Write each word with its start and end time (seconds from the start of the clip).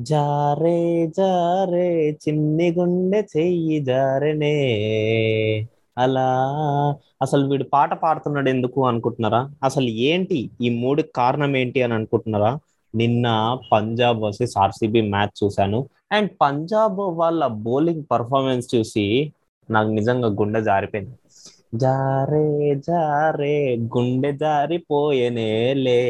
జారే 0.00 1.06
జారే 1.06 2.10
చిన్ని 2.10 2.72
గుండె 2.72 3.22
చెయ్యి 3.36 3.80
జారనే. 3.84 4.54
అలా. 5.98 6.26
అసలు 7.22 7.46
వీడు 7.48 7.64
పాట 7.64 7.94
పాడుతున్నాడు 7.94 8.48
ఎందుకు 8.48 8.86
అనుకుంటున్నారా? 8.86 9.50
అసలు 9.62 9.84
ఏంటి 9.84 10.50
ఈ 10.60 10.68
మూడు 10.68 11.02
కారణం 11.02 11.56
ఏంటి 11.56 11.82
అని 11.82 11.94
అనుకుంటున్నారా? 11.94 12.58
నిన్న 12.94 13.58
పంజాబ్ 13.72 14.20
వర్సెస్ 14.20 14.58
ఆర్సీబీ 14.58 15.00
మ్యాచ్ 15.00 15.44
చూశాను. 15.44 15.88
అండ్ 16.12 16.30
పంజాబ్ 16.40 16.98
వాళ్ళ 16.98 17.46
బౌలింగ్ 17.46 18.04
పర్ఫార్మెన్స్ 18.10 18.74
చూసి 18.74 19.32
నాకు 19.70 19.88
నిజంగా 19.88 20.28
గుండె 20.28 20.60
జారిపోయింది. 20.60 21.14
జారే 21.74 22.74
జారే 22.74 23.76
గుండె 23.76 24.32
జారిపోయేనేలే. 24.32 26.02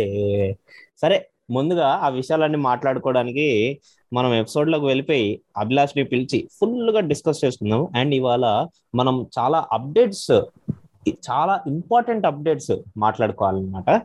సరే 0.98 1.26
ముందుగా 1.50 1.88
ఆ 1.88 2.08
విషయాలన్నీ 2.08 2.58
మాట్లాడుకోవడానికి 2.58 3.78
మనం 4.12 4.34
ఎపిసోడ్లోకి 4.34 4.84
వెళ్ళిపోయి 4.84 5.40
అభిలాష్ని 5.56 6.04
పిలిచి 6.04 6.48
ఫుల్గా 6.60 7.00
డిస్కస్ 7.00 7.44
చేసుకుందాం. 7.44 7.88
అండ్ 7.96 8.14
ఇవాళ 8.14 8.66
మనం 8.94 9.26
చాలా 9.38 9.66
అప్డేట్స్ 9.72 10.30
చాలా 11.08 11.64
ఇంపార్టెంట్ 11.66 12.26
అప్డేట్స్ 12.26 12.70
మాట్లాడుకోవాలన్నమాట. 12.96 14.02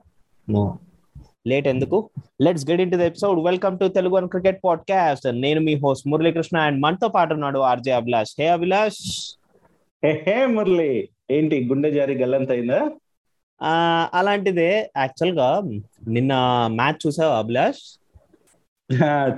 లేట్ 1.48 1.68
ఎందుకు? 1.68 2.10
Let's 2.42 2.70
get 2.70 2.82
into 2.92 2.98
the 2.98 3.02
episode 3.02 3.40
welcome 3.46 3.80
to 3.80 3.88
Telugu 3.88 4.16
one 4.16 4.30
cricket 4.30 4.62
podcast 4.66 5.42
నేను 5.42 5.62
మీ 5.62 5.76
హోస్ట్ 5.76 6.08
మురళీకృష్ణ 6.08 6.58
అండ్ 6.58 6.82
మనతో 6.82 7.08
పాటు 7.08 7.34
ఉన్నాడు 7.34 7.60
RJ 7.60 7.92
Abhilash. 7.92 8.36
Hey 8.40 8.48
Abhilash. 8.48 9.36
Hey 10.06 10.24
hey 10.28 10.46
Murali. 10.46 11.10
ఏంటి 11.32 11.68
గుండె 11.68 11.92
జారి 11.92 12.16
గల్లంతైందా 12.16 12.92
అలాంటిదే 14.14 14.70
యాక్చువల్గా 14.98 15.50
నిన్న 16.08 16.34
మ్యాచ్ 16.72 17.02
చూసావు 17.06 17.34
అభిలాష్? 17.34 17.84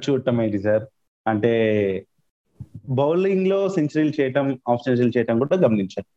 చూడటం 0.02 0.41
ఏంటి 0.41 0.59
సార్? 0.59 0.85
అంటే 1.25 1.52
బౌలింగ్లో 2.91 3.70
సెంచరీలు 3.70 4.13
చేయటం 4.20 4.46
ఆఫ్ 4.70 4.84
సెంచరీలు 4.85 5.13
చేయటం 5.18 5.40
కూడా 5.40 5.55
గమనించాను. 5.57 6.09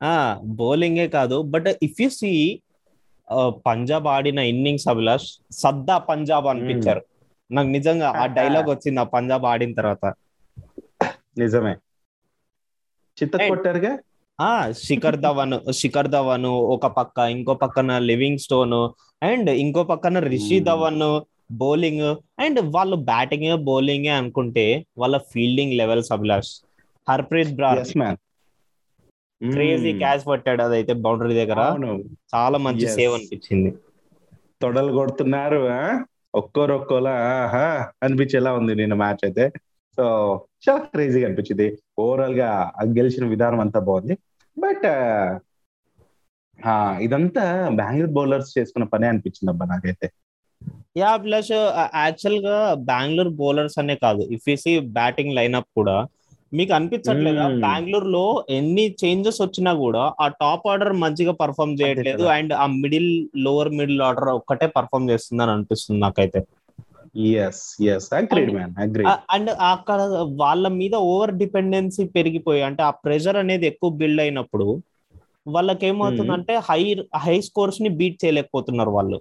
ఆ 0.00 0.14
బౌలింగే 0.58 1.06
కాదు. 1.08 1.42
But 1.52 1.68
if 1.82 2.00
you 2.00 2.08
see 2.10 2.30
Punjab 3.66 4.06
ఆడిన 4.08 4.40
ఇన్నింగ్స్ 4.52 4.88
అభిలాష్ 4.88 5.28
సద్దా 5.54 5.96
పంజాబ్ 6.08 6.46
అనిపించారు. 6.46 7.02
నాకు 7.50 7.68
నిజంగా 7.68 8.08
ఆ 8.16 8.24
డైలాగ్ 8.38 8.68
వచ్చింది 8.70 9.00
ఆ 9.00 9.08
పంజాబ్ 9.14 9.44
ఆడిన 9.44 9.72
తర్వాత. 9.74 10.04
నిజమే. 11.38 11.74
చిత్త. 13.16 13.34
కొట్టారుగా? 13.48 13.92
ఆ 14.42 14.72
శిఖర్ 14.72 15.16
ధవన్ 15.16 15.72
శిఖర్ 15.72 16.08
ధవన్ 16.08 16.46
ఒక 16.46 16.86
పక్క 16.86 17.18
ఇంకో 17.18 17.54
పక్కన 17.54 17.98
లివింగ్ 17.98 18.38
స్టోన్ 18.38 18.78
అండ్ 19.24 19.50
ఇంకో 19.50 19.84
పక్కన 19.84 20.18
Rishi 20.18 20.54
Hmm. 20.54 20.64
Dhawan 20.64 21.20
bowling 21.52 22.16
and 22.38 22.60
వాళ్ళు 22.60 22.96
బ్యాటింగ్ 22.96 23.64
బౌలింగ్ 23.64 24.06
అనుకుంటే 24.06 24.86
వాళ్ళ 24.98 25.16
fielding 25.18 25.72
levels 25.72 26.12
Abhilash. 26.12 26.52
Harpreet 27.08 27.96
man 27.96 28.16
crazy 29.52 29.92
catch 29.98 30.26
పట్టాడు 30.26 30.62
అదైతే 30.62 30.92
బౌండరీ 30.92 31.34
దగ్గర. 31.34 31.60
చాలా 32.34 32.58
మంచి. 32.58 32.88
సేవ్ 32.88 33.14
అనిపించింది. 33.14 33.70
తొడలు 34.62 34.92
కొడుతున్నారు 34.92 35.56
ఆ? 35.56 36.04
ఒక్కోరు 36.34 36.74
ఒక్కోలా 36.74 37.10
ఆహా 37.10 37.88
అనిపించేలా 38.02 38.52
ఉంది 38.52 38.74
నిన్న 38.74 38.94
మ్యాచ్ 38.94 39.24
అయితే. 39.24 39.48
సో 39.96 40.04
చాలా 40.68 40.78
క్రేజీగా 40.78 41.26
అనిపించింది. 41.26 41.78
ఓవరాల్గా 41.98 42.72
గెలిచిన 42.84 43.26
విధానం 43.26 43.60
అంతా 43.60 43.80
బాగుంది. 43.80 44.18
బట్ 44.56 44.86
ఇదంతా 47.00 47.44
బెంగళూరు 47.78 48.12
బౌలర్స్ 48.16 48.54
చేసుకున్న 48.56 48.86
పనే 48.92 49.06
అనిపించింది 49.08 49.52
అబ్బా 49.52 49.66
నాకైతే 49.66 50.08
యా 50.96 51.10
ప్లస్ 51.22 51.50
యాక్చువల్గా 51.98 52.56
బెంగళూరు 52.88 53.32
బౌలర్స్ 53.38 53.78
అనే 53.78 53.94
కాదు 54.02 54.22
ఇఫ్ 54.36 54.48
సి 54.62 54.72
బ్యాటింగ్ 54.98 55.36
లైనప్ 55.38 55.70
కూడా 55.78 55.96
మీకు 56.52 56.72
అనిపించట్లేదా. 56.76 57.44
బెంగళూరు 57.62 58.08
లో 58.14 58.24
ఎన్ని 58.50 58.84
చేంజెస్ 59.02 59.40
వచ్చినా 59.42 59.72
కూడా 59.82 60.02
ఆ 60.20 60.26
టాప్ 60.40 60.66
ఆర్డర్ 60.68 60.92
మంచిగా 61.04 61.32
పర్ఫామ్ 61.42 61.72
చేయట్లేదు. 61.80 62.24
అండ్ 62.36 62.52
ఆ 62.54 62.66
మిడిల్ 62.82 63.10
లోవర్ 63.44 63.70
మిడిల్ 63.78 64.02
ఆర్డర్ 64.08 64.30
ఒక్కటే 64.38 64.66
పర్ఫామ్ 64.76 65.08
చేస్తుందని 65.12 65.52
అనిపిస్తుంది 65.54 66.00
నాకైతే 66.00 66.40
అండ్ 69.34 69.50
అక్కడ 69.70 69.98
వాళ్ళ 70.42 70.64
మీద 70.76 70.94
ఓవర్ 71.08 71.32
డిపెండెన్సీ 71.42 72.04
పెరిగిపోయి 72.16 72.62
అంటే 72.68 72.82
ఆ 72.82 72.92
ప్రెషర్ 73.04 73.36
అనేది 73.36 73.66
ఎక్కువ 73.66 73.90
బిల్డ్ 74.00 74.20
అయినప్పుడు 74.20 74.66
వాళ్ళకి 75.46 75.84
ఏమవుతుందంటే 75.86 76.54
హై 76.68 76.80
హై 77.22 77.36
స్కోర్స్ని 77.48 77.90
బీట్ 77.98 78.18
చేయలేకపోతున్నారు 78.22 78.90
వాళ్ళు. 78.90 79.18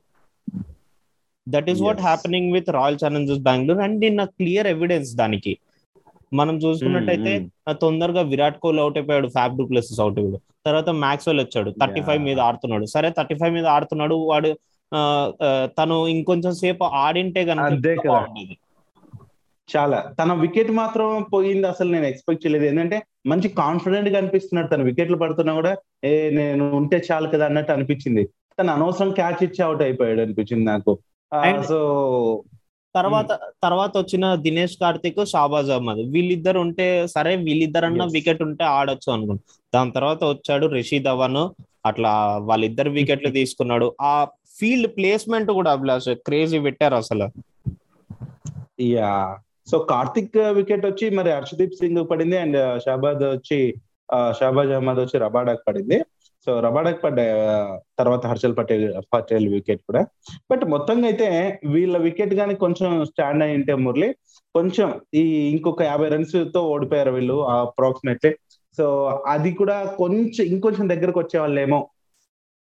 That 1.48 1.70
is 1.70 1.82
what. 1.82 2.02
Happening 2.02 2.54
with 2.54 2.70
Royal 2.72 3.00
Challengers 3.04 3.44
Bengaluru 3.44 3.82
and 3.82 4.00
నిన్న 4.00 4.24
క్లియర్ 4.38 4.68
ఎవిడెన్స్ 4.68 5.12
దానికి. 5.16 5.54
మనం 6.32 6.56
చూసుకున్నట్టయితే 6.58 7.32
ఆ 7.70 7.74
తొందరగా 7.84 8.22
విరాట్ 8.32 8.60
కోహ్లీ 8.60 8.82
అవుట్ 8.82 8.98
అయిపోయాడు 8.98 9.28
ఫ్యాబ్ 9.30 9.58
డూప్లెసెస్ 9.58 10.00
అవుట్ 10.00 10.20
అయ్యాడు 10.20 10.38
తర్వాత 10.66 10.90
మ్యాక్స్వెల్ 11.04 11.40
వచ్చాడు 11.42 11.70
థర్టీ 11.82 12.02
ఫైవ్. 12.02 12.22
మీద 12.22 12.40
ఆడుతున్నాడు. 12.42 12.86
సరే 12.86 13.10
థర్టీ 13.18 13.36
ఫైవ్ 13.36 13.54
మీద 13.54 13.68
ఆడుతున్నాడు 13.76 14.16
వాడు 14.32 14.52
తను 15.78 16.08
ఇంకొంచెం 16.08 16.54
సేపు 16.54 16.84
ఆడింటే 17.02 17.42
కనుక 17.46 17.68
చాలా 19.70 19.98
తన 20.20 20.34
వికెట్ 20.34 20.72
మాత్రం 20.72 21.10
పోయింది 21.34 21.68
అసలు 21.68 21.90
నేను 21.92 22.06
ఎక్స్పెక్ట్ 22.06 22.44
చేయలేదు. 22.44 22.66
ఏంటంటే 22.66 22.98
మంచి 23.28 23.50
కాన్ఫిడెంట్గా 23.60 24.18
అనిపిస్తున్నాడు 24.18 24.68
తన. 24.68 24.82
వికెట్లు 24.82 25.18
పడుతున్నా 25.18 25.54
కూడా 25.54 25.72
ఏ 26.06 26.12
నేను 26.32 26.66
ఉంటే 26.76 27.02
చాలు 27.12 27.28
కదా 27.28 27.46
అన్నట్టు 27.46 27.72
అనిపించింది. 27.72 28.24
తను 28.58 28.72
అనవసరం 28.72 29.12
క్యాచ్ 29.12 29.44
ఇచ్చి 29.44 29.64
అవుట్ 29.64 29.82
అయిపోయాడు 29.82 30.22
అనిపించింది 30.22 30.66
నాకు. 30.66 30.94
సో 31.70 31.78
తర్వాత 32.96 33.32
తర్వాత 33.64 33.94
వచ్చిన 33.98 34.36
దినేష్ 34.46 34.78
కార్తిక్ 34.78 35.20
షాబాజ్ 35.26 35.70
అహ్మద్. 35.70 36.02
వీళ్ళిద్దరు 36.14 36.60
ఉంటే 36.60 36.88
సరే 37.08 37.36
వీళ్ళిద్దరన్నా. 37.48 38.06
వికెట్ 38.16 38.42
ఉంటే 38.42 38.64
ఆడొచ్చు 38.72 39.10
అనుకున్నాను 39.12 39.44
దాని 39.74 39.92
తర్వాత 39.92 40.22
వచ్చాడు 40.24 40.66
రిషి 40.74 41.00
ధవన్. 41.00 41.42
అట్లా 41.86 42.12
వాళ్ళిద్దరు 42.42 42.90
వికెట్లు 42.90 43.30
తీసుకున్నాడు. 43.40 43.88
ఆ 44.04 44.14
ఫీల్డ్ 44.60 44.96
ప్లేస్మెంట్ 44.98 45.52
కూడా 45.52 45.72
అభిలాష్ 45.72 46.10
క్రేజీ 46.10 46.60
పెట్టారు 46.60 46.96
అసలు. 46.96 47.28
యా. 48.82 49.38
సో 49.72 49.80
కార్తిక్ 49.80 50.38
వికెట్ 50.38 50.86
వచ్చి 50.86 51.10
మరి 51.10 51.32
హర్షదీప్ 51.32 51.74
సింగ్ 51.74 52.10
పడింది 52.12 52.38
అండ్ 52.38 52.82
షాబాద్ 52.86 53.24
వచ్చి 53.24 53.60
షాబాజ్ 54.40 54.72
అహ్మద్ 54.72 55.00
వచ్చి 55.00 55.18
రబాడాక్ 55.20 55.62
పడింది. 55.68 56.06
సో 56.48 56.60
రబాడాక్ 56.60 57.04
పడ్డ 57.04 57.20
తర్వాత 58.00 58.26
హర్షల్ 58.26 58.58
పటేల్ 58.58 58.86
పటేల్ 59.14 59.48
వికెట్ 59.48 59.82
కూడా. 59.82 60.02
బట్ 60.52 60.66
మొత్తంగా 60.66 61.06
అయితే 61.06 61.60
వీళ్ళ 61.66 61.98
వికెట్ 61.98 62.34
కానీ 62.34 62.56
కొంచెం 62.56 63.06
స్టాండ్ 63.06 63.44
అయి 63.44 63.56
ఉంటే 63.56 63.74
మురళి 63.76 64.10
కొంచెం 64.56 65.02
ఈ 65.14 65.24
ఇంకొక 65.52 65.82
యాభై 65.82 66.10
రన్స్తో 66.10 66.62
ఓడిపోయారు 66.62 67.12
వీళ్ళు 67.12 67.34
అప్రాక్సిమేట్లీ 67.50 68.32
సో 68.78 69.06
అది 69.28 69.54
కూడా 69.54 69.86
కొంచెం 69.98 70.46
ఇంకొంచెం 70.46 70.90
దగ్గరకు 70.90 71.20
వచ్చే 71.20 71.40
వాళ్ళేమో 71.40 71.80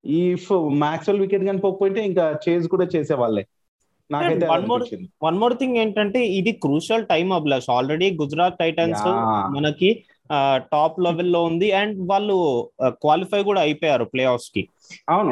ఈ 0.06 0.38
మ్యాక్స్వెల్ 0.54 1.22
వికెట్ 1.22 1.44
కానీ 1.44 1.58
పోకపోయింటే 1.58 2.06
ఇంకా 2.06 2.40
చేజ్ 2.50 2.68
కూడా 2.68 2.86
చేసే 2.96 3.14
వాళ్ళే 3.14 3.46
నాకైతే 4.12 4.48
one 4.48 4.60
more- 4.60 4.74
అనిపించింది. 4.74 5.10
వన్ 5.24 5.38
మోర్ 5.38 5.58
థింగ్ 5.58 5.78
ఏంటంటే 5.78 6.26
ఇది 6.26 6.52
crucial 6.52 7.06
time 7.06 7.34
Abhilash. 7.34 7.70
Already 7.70 8.12
Gujarat 8.12 8.58
Titans. 8.58 9.02
మనకి 9.56 10.04
టాప్ 10.58 11.00
లెవెల్లో 11.00 11.44
ఉంది 11.44 11.72
అండ్ 11.72 12.12
వాళ్ళు 12.12 12.70
క్వాలిఫై 12.88 13.44
కూడా 13.44 13.62
అయిపోయారు 13.62 14.06
ప్లే 14.06 14.24
ఆఫ్స్కి. 14.24 14.68
అవును. 15.10 15.30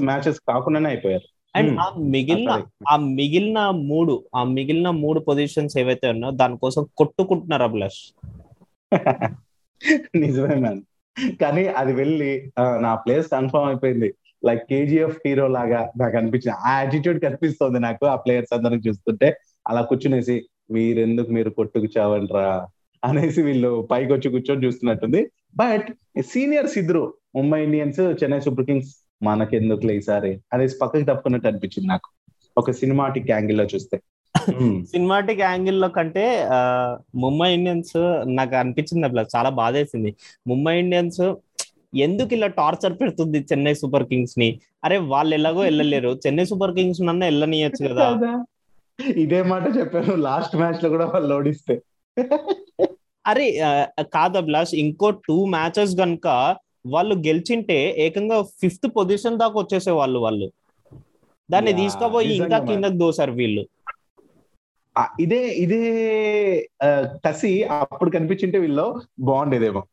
మ్యాచెస్ 0.00 0.40
కాకుండానే 0.40 0.88
అయిపోయారు. 0.88 1.22
And 1.56 1.70
Hmm. 1.70 1.80
ఆ 1.80 1.92
మిగిలిన 1.98 2.62
ఆ 2.88 2.96
మిగిలిన 2.96 3.70
మూడు 3.70 4.24
ఆ 4.36 4.44
మిగిలిన 4.44 4.90
మూడు 4.90 5.20
పొజిషన్స్ 5.20 5.78
ఏవైతే 5.78 6.08
ఉన్నాయో 6.08 6.34
దానికోసం 6.34 6.86
కొట్టుకుంటున్నారు 6.96 7.62
అభిలాష్. 7.62 8.14
నిజమే 10.14 10.54
మ్యాన్ 10.54 10.82
కానీ 11.40 11.66
అది 11.66 11.92
వెళ్ళి 11.92 12.52
నా 12.60 12.94
ప్లేస్ 12.94 13.26
కన్ఫర్మ్ 13.30 13.66
అయిపోయింది. 13.66 14.14
లైక్ 14.44 14.64
కేజీఎఫ్ 14.70 15.18
హీరో 15.26 15.48
లాగా 15.48 15.92
నాకు 15.96 16.16
అనిపించింది 16.16 16.56
ఆ 16.68 16.80
యాటిట్యూడ్ 16.80 17.22
కనిపిస్తుంది 17.22 17.80
నాకు 17.80 18.06
ఆ 18.06 18.16
ప్లేయర్స్ 18.16 18.54
అందరికి 18.54 18.88
చూస్తుంటే. 18.88 19.36
అలా 19.68 19.80
కూర్చునేసి 19.80 20.36
మీరెందుకు 20.70 21.30
మీరు 21.30 21.50
కొట్టుకు 21.50 21.86
చావంట్రా 21.98 22.66
అనేసి 23.04 23.42
వీళ్ళు 23.42 23.88
పైకి 23.90 24.12
వచ్చి 24.12 24.30
కూర్చొని 24.30 24.66
చూస్తున్నట్టుంది. 24.66 25.30
బట్ 25.56 25.88
సీనియర్స్ 26.22 26.78
ఇద్దరు 26.78 27.14
Mumbai 27.36 27.64
Indians 27.64 28.00
Chennai 28.00 28.40
Super 28.40 28.66
Kings 28.66 28.94
మనకెందుకులే 29.22 29.96
ఈసారి? 29.96 30.40
అనేసి 30.52 30.74
పక్కకి 30.82 31.04
తప్పుకున్నట్టు 31.04 31.48
అనిపించింది 31.48 31.88
నాకు. 31.88 32.08
ఒక 32.58 32.70
సినిమాటిక్ 32.70 33.30
యాంగిల్లో 33.30 33.64
చూస్తే. 33.64 34.00
సినిమాటిక్ 34.90 35.40
యాంగిల్లో 35.40 35.88
కంటే 35.88 36.24
ముంబై 37.22 37.48
ఇండియన్స్ 37.54 37.96
నాకు 38.36 38.54
అనిపించింది 38.56 39.06
అట్లా 39.06 39.24
చాలా 39.36 39.50
బాధేసింది. 39.60 40.10
ముంబై 40.46 40.78
ఇండియన్స్ 40.78 41.20
ఎందుకు 41.96 42.32
ఇలా 42.34 42.46
టార్చర్ 42.60 42.94
పెడుతుంది 43.00 43.38
చెన్నై 43.52 43.74
సూపర్ 43.74 44.04
కింగ్స్ని? 44.08 44.48
అరే 44.84 44.98
వాళ్ళు 45.12 45.34
ఎలాగో 45.34 45.60
వెళ్ళలేరు. 45.60 46.10
చెన్నై 46.26 46.44
సూపర్ 46.44 46.74
కింగ్స్ 46.74 47.02
నన్న 47.02 47.24
వెళ్ళనియచ్చు 47.24 47.82
కదా. 47.88 48.08
ఇదే 49.16 49.42
మాట 49.42 49.64
చెప్పాను. 49.78 50.14
లాస్ట్ 50.16 50.56
మ్యాచ్లో 50.56 50.88
కూడా 50.90 51.06
వాళ్ళు 51.14 51.34
ఓడిస్తే. 51.34 51.74
అరే 53.26 53.46
కాదు 54.14 54.36
అభిలాష్ 54.38 54.74
ఇంకో 54.74 55.10
టూ 55.26 55.36
మ్యాచెస్ 55.44 55.94
గనుక 56.00 56.26
వాళ్ళు 56.86 57.14
గెలిచింటే 57.26 57.78
ఏకంగా 58.06 58.42
ఫిఫ్త్ 58.42 58.88
పొజిషన్ 58.96 59.38
దాకా 59.38 59.60
వచ్చేసే 59.60 59.90
వాళ్ళు. 59.90 60.18
వాళ్ళు 60.18 60.48
దాన్ని 61.50 61.72
తీసుకుపోయి 61.72 62.32
ఇంకా. 62.36 62.58
కిందకి 62.58 62.98
దోసారు 62.98 63.32
వీళ్ళు. 63.32 63.64
ఇదే 65.20 65.48
ఇదే 65.48 66.68
కసి 67.26 67.64
అప్పుడు 67.64 68.10
కనిపించింటే 68.10 68.58
వీళ్ళు 68.58 69.00
బాగుండేదేమో. 69.20 69.84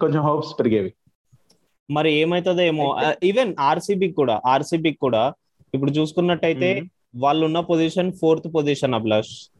కొంచెం 0.00 0.22
హోప్స్ 0.22 0.58
పెరిగేవి. 0.58 0.92
మరి 1.90 2.12
ఏమైతుందో 2.12 2.62
ఏమో. 2.62 2.96
ఈవెన్ 3.24 3.54
ఆర్సీబీ 3.60 4.12
కూడా 4.12 4.40
ఆర్సీబీ 4.46 4.92
కూడా 4.92 5.32
ఇప్పుడు 5.74 5.90
చూసుకున్నట్టయితే 5.90 6.82
వాళ్ళు 7.16 7.46
ఉన్న 7.46 7.60
position 7.60 8.12
fourth 8.12 8.54
position 8.54 8.94
Abhilash. 8.94 9.52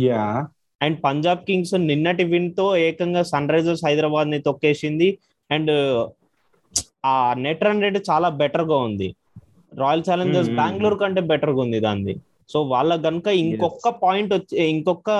Yeah. 0.00 0.46
And 0.82 1.04
Punjab 1.04 1.38
Kings 1.38 1.74
నిన్నటి 1.74 2.24
విన్తో 2.24 2.76
ఏకంగా 2.76 3.22
సన్ 3.22 3.48
రైజర్స్ 3.48 3.84
హైదరాబాద్ని 3.86 4.38
తొక్కేసింది. 4.38 5.18
అండ్ 5.50 5.70
ఆ 7.06 7.34
నెట్ 7.34 7.64
రన్ 7.64 7.82
రేట్ 7.82 7.98
చాలా 8.10 8.28
బెటర్గా 8.28 8.76
ఉంది. 8.76 9.14
Royal 9.74 10.02
Challengers. 10.10 10.50
బెంగళూరు 10.50 10.94
కంటే 10.94 11.20
బెటర్గా 11.20 11.60
ఉంది 11.60 11.80
దాన్ని. 11.80 12.16
సో 12.52 12.58
వాళ్ళ 12.72 12.92
గనుక 13.06 13.28
ఇంకొక 13.42 13.90
పాయింట్ 14.02 14.32
వచ్చి 14.36 14.56
ఇంకొక 14.72 15.10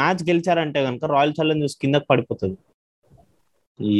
మ్యాచ్ 0.00 0.22
గెలిచారంటే 0.30 0.80
గనుక 0.86 1.04
రాయల్ 1.14 1.36
ఛాలెంజర్స్ 1.38 1.80
కిందకి 1.82 2.06
పడిపోతుంది. 2.10 2.58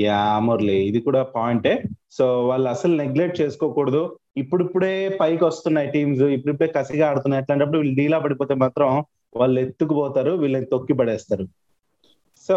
యా 0.05 0.23
మురళి 0.47 0.75
ఇది 0.89 1.01
కూడా 1.07 1.21
పాయింటే 1.37 1.73
సో 2.17 2.25
వాళ్ళు 2.49 2.69
అసలు 2.75 2.95
నెగ్లెక్ట్ 3.03 3.41
చేసుకోకూడదు. 3.43 4.03
ఇప్పుడిప్పుడే 4.41 4.93
పైకి 5.21 5.43
వస్తున్నాయి 5.45 5.89
టీమ్స్ 5.95 6.25
ఇప్పుడిప్పుడే 6.37 6.69
కసిగా 6.77 7.05
ఆడుతున్నాయి. 7.11 7.43
అట్లాంటప్పుడు 7.43 7.81
వీళ్ళు 7.81 7.97
డీలా 8.01 8.19
పడిపోతే 8.25 8.55
మాత్రం 8.65 8.91
వాళ్ళు 9.41 9.57
ఎత్తుకుపోతారు 9.65 10.33
వీళ్ళని 10.43 10.69
తొక్కి 10.73 10.95
పడేస్తారు. 11.01 11.45
సో 12.47 12.57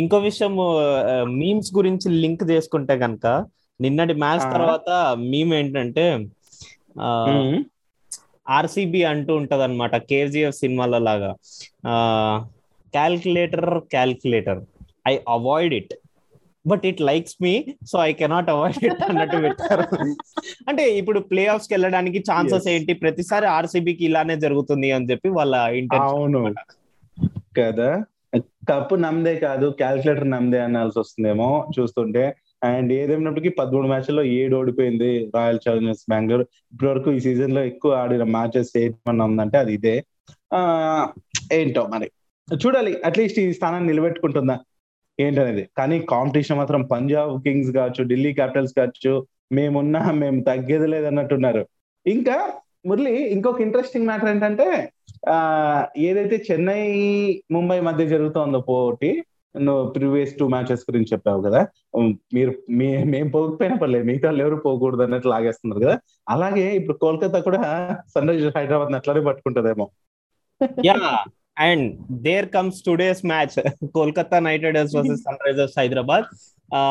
ఇంకో 0.00 0.18
విషయం 0.28 0.54
మీమ్స్ 1.40 1.70
గురించి 1.78 2.08
లింక్ 2.22 2.44
చేసుకుంటే 2.52 2.94
గనక 3.04 3.26
నిన్నటి 3.80 4.14
మ్యాచ్. 4.24 4.46
తర్వాత 4.56 4.90
మీమ్ 5.32 5.52
ఏంటంటే 5.60 6.04
ఆర్సీబీ 8.46 9.02
అంటూ 9.02 9.36
ఉంటది 9.36 9.62
అనమాట 9.62 9.96
కేజీఎఫ్ 9.96 10.56
సినిమాల 10.56 10.98
లాగా 10.98 11.32
calculator 12.94 13.80
calculator 13.80 14.60
I 15.08 15.18
avoid 15.28 15.74
it 15.74 15.94
but 16.66 16.86
it 16.86 17.00
likes 17.00 17.36
me 17.42 17.64
so 17.86 17.98
I 17.98 18.12
cannot 18.12 18.50
avoid 18.50 18.84
it 18.84 19.02
అన్నట్టు 19.02 19.36
పెట్టారు. 19.36 19.86
అంటే 20.68 20.98
ఇప్పుడు 20.98 21.20
ప్లే 21.20 21.46
ఆఫ్స్కి 21.46 21.74
వెళ్ళడానికి 21.74 22.18
ఛాన్సెస్. 22.18 22.68
ఏంటి? 22.68 22.92
ప్రతిసారి 22.92 23.46
ఆర్సీబీకి 23.46 24.04
ఇలానే 24.04 24.36
జరుగుతుంది 24.36 24.90
అని 24.90 25.10
చెప్పి 25.10 25.28
వాళ్ళ 25.28 25.54
ఇంటెన్షన్ 25.54 26.08
అవును. 26.08 26.54
కదా? 27.58 28.04
కప్పు 28.68 28.94
నమ్మదే 28.94 29.36
కాదు 29.36 29.66
క్యాల్కులేటర్ 29.70 30.30
నమ్మదే 30.30 30.60
అనాల్సి 30.60 30.98
వస్తుందేమో 30.98 31.68
చూస్తుంటే. 31.80 32.36
అండ్ 32.62 32.92
ఏదేమైనప్పటికీ 32.92 33.48
పదమూడు 33.48 33.86
మ్యాచ్ల్లో 33.86 34.22
ఏడు 34.22 34.56
ఓడిపోయింది 34.56 35.30
రాయల్ 35.34 35.58
ఛాలెంజర్స్ 35.68 36.04
బెంగళూరు. 36.08 36.42
ఇప్పటి 36.72 36.90
వరకు 36.90 37.12
ఈ 37.12 37.20
సీజన్లో 37.20 37.64
ఎక్కువ 37.64 37.92
ఆడిన 37.92 38.22
మ్యాచెస్ 38.22 38.78
ఏమన్నా 38.78 39.24
ఉందంటే 39.24 39.58
అది 39.58 39.74
ఇదే. 39.74 40.04
ఆ 40.54 40.60
ఏంటో 41.52 41.86
మరి. 41.86 42.10
చూడాలి 42.64 43.02
అట్లీస్ట్ 43.04 43.38
ఈ 43.38 43.52
స్థానాన్ని 43.52 43.88
నిలబెట్టుకుంటుందా? 43.88 44.58
ఏంటనేది. 45.20 45.68
కానీ 45.76 46.00
కాంపిటీషన్ 46.00 46.58
మాత్రం 46.58 46.82
పంజాబ్ 46.82 47.42
కింగ్స్ 47.42 47.70
కావచ్చు 47.70 48.04
ఢిల్లీ 48.04 48.32
క్యాపిటల్స్ 48.32 48.74
కావచ్చు 48.74 49.26
మేమున్నా 49.52 50.12
మేము 50.12 50.40
తగ్గేది 50.42 50.86
లేదన్నట్టున్నారు. 50.86 51.66
ఇంకా 52.06 52.52
మురళి 52.86 53.30
ఇంకొక 53.30 53.60
ఇంట్రెస్టింగ్ 53.60 54.06
మ్యాటర్ 54.06 54.28
ఏంటంటే 54.28 54.90
ఆ 55.28 55.38
ఏదైతే 55.98 56.44
చెన్నై 56.50 56.80
ముంబై 57.50 57.80
మధ్య 57.80 58.06
జరుగుతోందో 58.06 58.60
పోటీ 58.60 59.22
నువ్వు 59.54 59.82
ప్రీవియస్ 59.94 60.32
టూ 60.38 60.44
మ్యాచెస్ 60.48 60.84
గురించి 60.88 61.10
చెప్పావు 61.12 61.40
కదా. 61.42 61.60
మీరు 62.34 62.52
మీ 62.78 62.88
మేము 63.14 63.28
పోకపోయినా 63.30 63.76
పర్లేదు 63.76 64.06
మిగతా 64.10 64.26
వాళ్ళు 64.28 64.42
ఎవరు 64.44 64.56
పోకూడదు 64.66 65.02
అన్నట్టు 65.02 65.28
లాగేస్తున్నారు 65.28 65.82
కదా. 65.84 65.96
అలాగే 66.28 66.66
ఇప్పుడు 66.76 66.96
కోల్కతా 66.96 67.40
కూడా 67.40 67.60
సన్ 68.14 68.28
రైజర్స్ 68.28 68.56
హైదరాబాద్ 68.58 68.96
అట్లానే 69.00 69.22
పట్టుకుంటదేమో. 69.28 69.86
Yeah 70.86 70.96
and 71.58 71.86
there 72.22 72.48
comes 72.48 72.80
today's 72.86 73.22
match 73.26 73.56
Kolkata 73.94 74.38
Knight 74.48 74.64
Riders 74.64 74.96
versus 74.96 75.24
Sunrisers 75.46 75.78
Hyderabad. 75.78 76.26
ఆ 76.74 76.82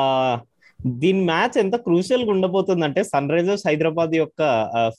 దీని 0.86 1.26
మ్యాచ్ 1.26 1.58
ఎంత 1.58 1.76
క్రూషియల్గా 1.76 2.32
ఉండబోతుందంటే 2.32 3.04
సన్ 3.04 3.30
రైజర్స్ 3.30 3.68
హైదరాబాద్ 3.68 4.16
యొక్క 4.16 4.42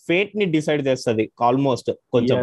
ఫేట్ని 0.08 0.44
డిసైడ్ 0.44 0.87
చేస్తుంది 0.87 1.31
ఆల్మోస్ట్ 1.43 1.90
కొంచెం. 2.12 2.37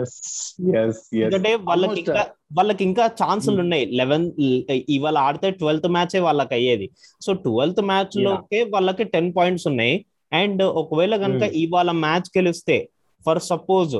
ఎందుకంటే 1.15 1.55
వాళ్ళకి 1.55 1.99
ఇంకా 1.99 2.25
వాళ్ళకి 2.53 2.83
ఇంకా 2.83 3.05
ఛాన్సులు 3.05 3.55
Hmm. 3.55 3.63
ఉన్నాయి. 3.63 3.85
లెవెన్ 3.85 4.31
ఇవాళ 4.89 5.17
ఆడితే 5.17 5.51
ట్వెల్త్ 5.51 5.87
మ్యాచ్ 5.87 6.21
వాళ్ళకి 6.21 6.53
అయ్యేది. 6.53 6.89
సో 7.21 7.33
ట్వెల్త్ 7.33 7.81
మ్యాచ్ 7.81 8.17
లోకే 8.17 8.63
వాళ్ళకి 8.63 9.03
టెన్ 9.03 9.33
పాయింట్స్ 9.37 9.67
ఉన్నాయి. 9.67 10.05
అండ్ 10.33 10.63
ఒకవేళ 10.63 11.15
కనుక 11.15 11.43
Hmm. 11.43 11.55
ఇవాళ 11.55 11.91
మ్యాచ్ 11.91 12.37
గెలిస్తే 12.37 12.89
ఫర్ 13.25 13.39
సపోజ్ 13.39 13.95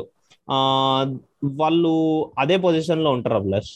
వాళ్ళు 1.43 1.93
అదే 2.39 2.57
పొజిషన్లో 2.57 3.11
ఉంటారు 3.11 3.35
అభిలాష్? 3.35 3.71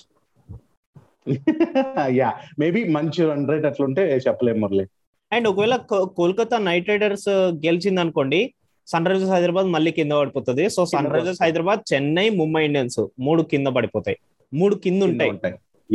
యా 2.11 2.33
మేబీ 2.59 2.83
మంచి 2.83 3.29
రన్ 3.29 3.49
రేట్ 3.49 3.65
అట్లుంటే 3.65 4.17
చెప్పలేము 4.27 4.59
మురళి. 4.59 4.85
అండ్ 5.35 5.47
ఒకవేళ 5.51 5.75
కోల్కతా 6.19 6.57
నైట్ 6.69 6.91
రైడర్స్ 6.91 7.29
గెలిచింది 7.65 8.01
అనుకోండి 8.03 8.41
సన్ 8.87 9.07
రైజర్స్ 9.09 9.33
హైదరాబాద్ 9.35 9.67
మళ్ళీ 9.75 9.91
కింద 9.97 10.13
పడిపోతుంది. 10.21 10.63
So 10.75 10.81
Sunrisers 11.15 11.41
Hyderabad 11.45 11.81
Chennai 11.91 12.27
Mumbai 12.41 12.61
Indians 12.69 13.01
మూడు 13.27 13.41
కింద 13.53 13.67
పడిపోతాయి. 13.77 14.17
మూడు 14.51 14.75
కింద 14.85 15.03
ఉంటాయి. 15.11 15.33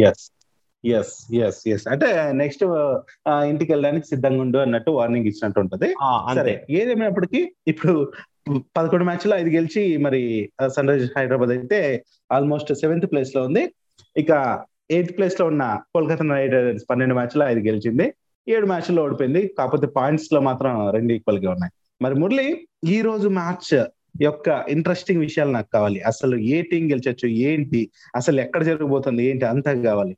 ఎస్ 0.05 1.14
ఎస్ 1.46 1.61
ఎస్ 1.73 1.85
అంటే 1.93 2.08
నెక్స్ట్ 2.40 2.62
ఇంటికి 3.50 3.70
వెళ్ళడానికి 3.73 4.06
సిద్ధంగా 4.11 4.40
ఉండు 4.44 4.58
అన్నట్టు 4.64 4.90
వార్నింగ్ 4.99 5.29
ఇచ్చినట్టు 5.31 5.61
ఉంటది. 5.64 5.88
సరే 6.38 6.55
ఏదేమైనప్పటికీ 6.79 7.40
ఇప్పుడు 7.73 7.94
పదకొండు 8.76 9.06
మ్యాచ్లో 9.08 9.35
ఐదు 9.43 9.50
గెలిచి 9.56 9.82
మరి 10.05 10.20
సన్ 10.76 10.90
రైజర్స్ 10.90 11.17
హైదరాబాద్ 11.19 11.52
అయితే 11.56 11.81
ఆల్మోస్ట్ 12.37 12.70
సెవెంత్ 12.82 13.06
ప్లేస్లో 13.12 13.43
ఉంది. 13.49 13.64
ఇక 14.23 14.31
ఎయిత్ 14.96 15.12
ప్లేస్లో 15.17 15.46
ఉన్న 15.52 15.64
కోల్కతా 15.94 16.26
నైట్ 16.32 16.55
రైడర్స్ 16.56 16.87
పన్నెండు 16.90 17.17
మ్యాచ్లో 17.19 17.44
ఐదు 17.52 17.62
గెలిచింది. 17.69 18.06
ఏడు 18.48 18.66
మ్యాచ్లో 18.66 19.02
ఓడిపోయింది. 19.02 19.48
కాకపోతే 19.58 19.86
పాయింట్స్లో 19.86 20.40
మాత్రం 20.40 20.90
రెండు 20.90 21.12
ఈక్వల్గా 21.12 21.50
ఉన్నాయి. 21.50 21.72
మరి 22.02 22.14
మురళి 22.14 22.68
ఈ 22.86 23.00
రోజు 23.00 23.28
మ్యాచ్ 23.28 23.84
యొక్క 24.22 24.64
ఇంట్రెస్టింగ్ 24.68 25.20
విషయాలు 25.20 25.50
నాకు 25.50 25.68
కావాలి. 25.72 26.00
అసలు 26.00 26.36
ఏ 26.36 26.62
టీం 26.62 26.90
గెలిచొచ్చు? 26.90 27.28
ఏంటి? 27.28 27.90
అసలు 28.16 28.40
ఎక్కడ 28.40 28.62
జరగబోతుంది? 28.62 29.24
ఏంటి? 29.24 29.44
అంతా 29.44 29.72
కావాలి. 29.82 30.16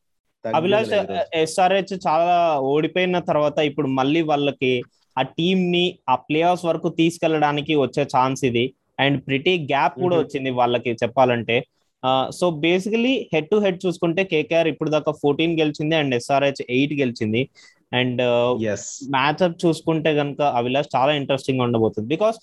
అభిలాష్ 0.54 1.16
ఎస్ఆర్హెచ్ 1.34 2.06
చాలా 2.06 2.60
ఓడిపోయిన 2.60 3.18
తర్వాత 3.18 3.58
ఇప్పుడు 3.58 3.86
మళ్ళీ 3.86 4.22
వాళ్ళకి 4.22 4.82
ఆ 5.18 5.22
టీమ్ని 5.22 5.98
ఆ 6.08 6.14
ప్లే 6.14 6.40
ఆఫ్స్ 6.40 6.64
వరకు 6.64 6.88
తీసుకెళ్ళడానికి 6.88 7.74
వచ్చే 7.74 8.02
ఛాన్స్ 8.16 8.44
ఇది. 8.44 8.74
అండ్ 9.00 9.22
ప్రిటీ 9.26 9.58
గ్యాప్ 9.58 10.00
కూడా. 10.00 10.18
వచ్చింది 10.18 10.50
వాళ్ళకి 10.50 10.92
చెప్పాలంటే. 10.92 11.64
So 12.30 12.50
basically 12.50 13.30
head 13.34 13.48
to 13.48 13.56
head 13.56 13.86
చూసుకుంటే 13.86 14.24
కేకేఆర్ 14.24 14.68
ఇప్పుడు 14.68 14.90
దాకా 14.90 15.12
ఫోర్టీన్ 15.12 15.60
గెలిచింది 15.60 15.96
అండ్ 15.96 16.14
ఎస్ఆర్హెచ్ 16.14 16.62
ఎయిట్ 16.70 16.92
గెలిచింది. 16.92 17.48
అండ్ 17.92 18.22
మ్యాచ్అప్ 19.14 19.56
చూసుకుంటే 19.64 20.10
కనుక 20.14 20.40
అభిలాష్ 20.58 20.90
చాలా 20.96 21.12
ఇంట్రెస్టింగ్ 21.12 21.62
ఉండబోతుంది. 21.66 22.08
బికాస్ 22.08 22.38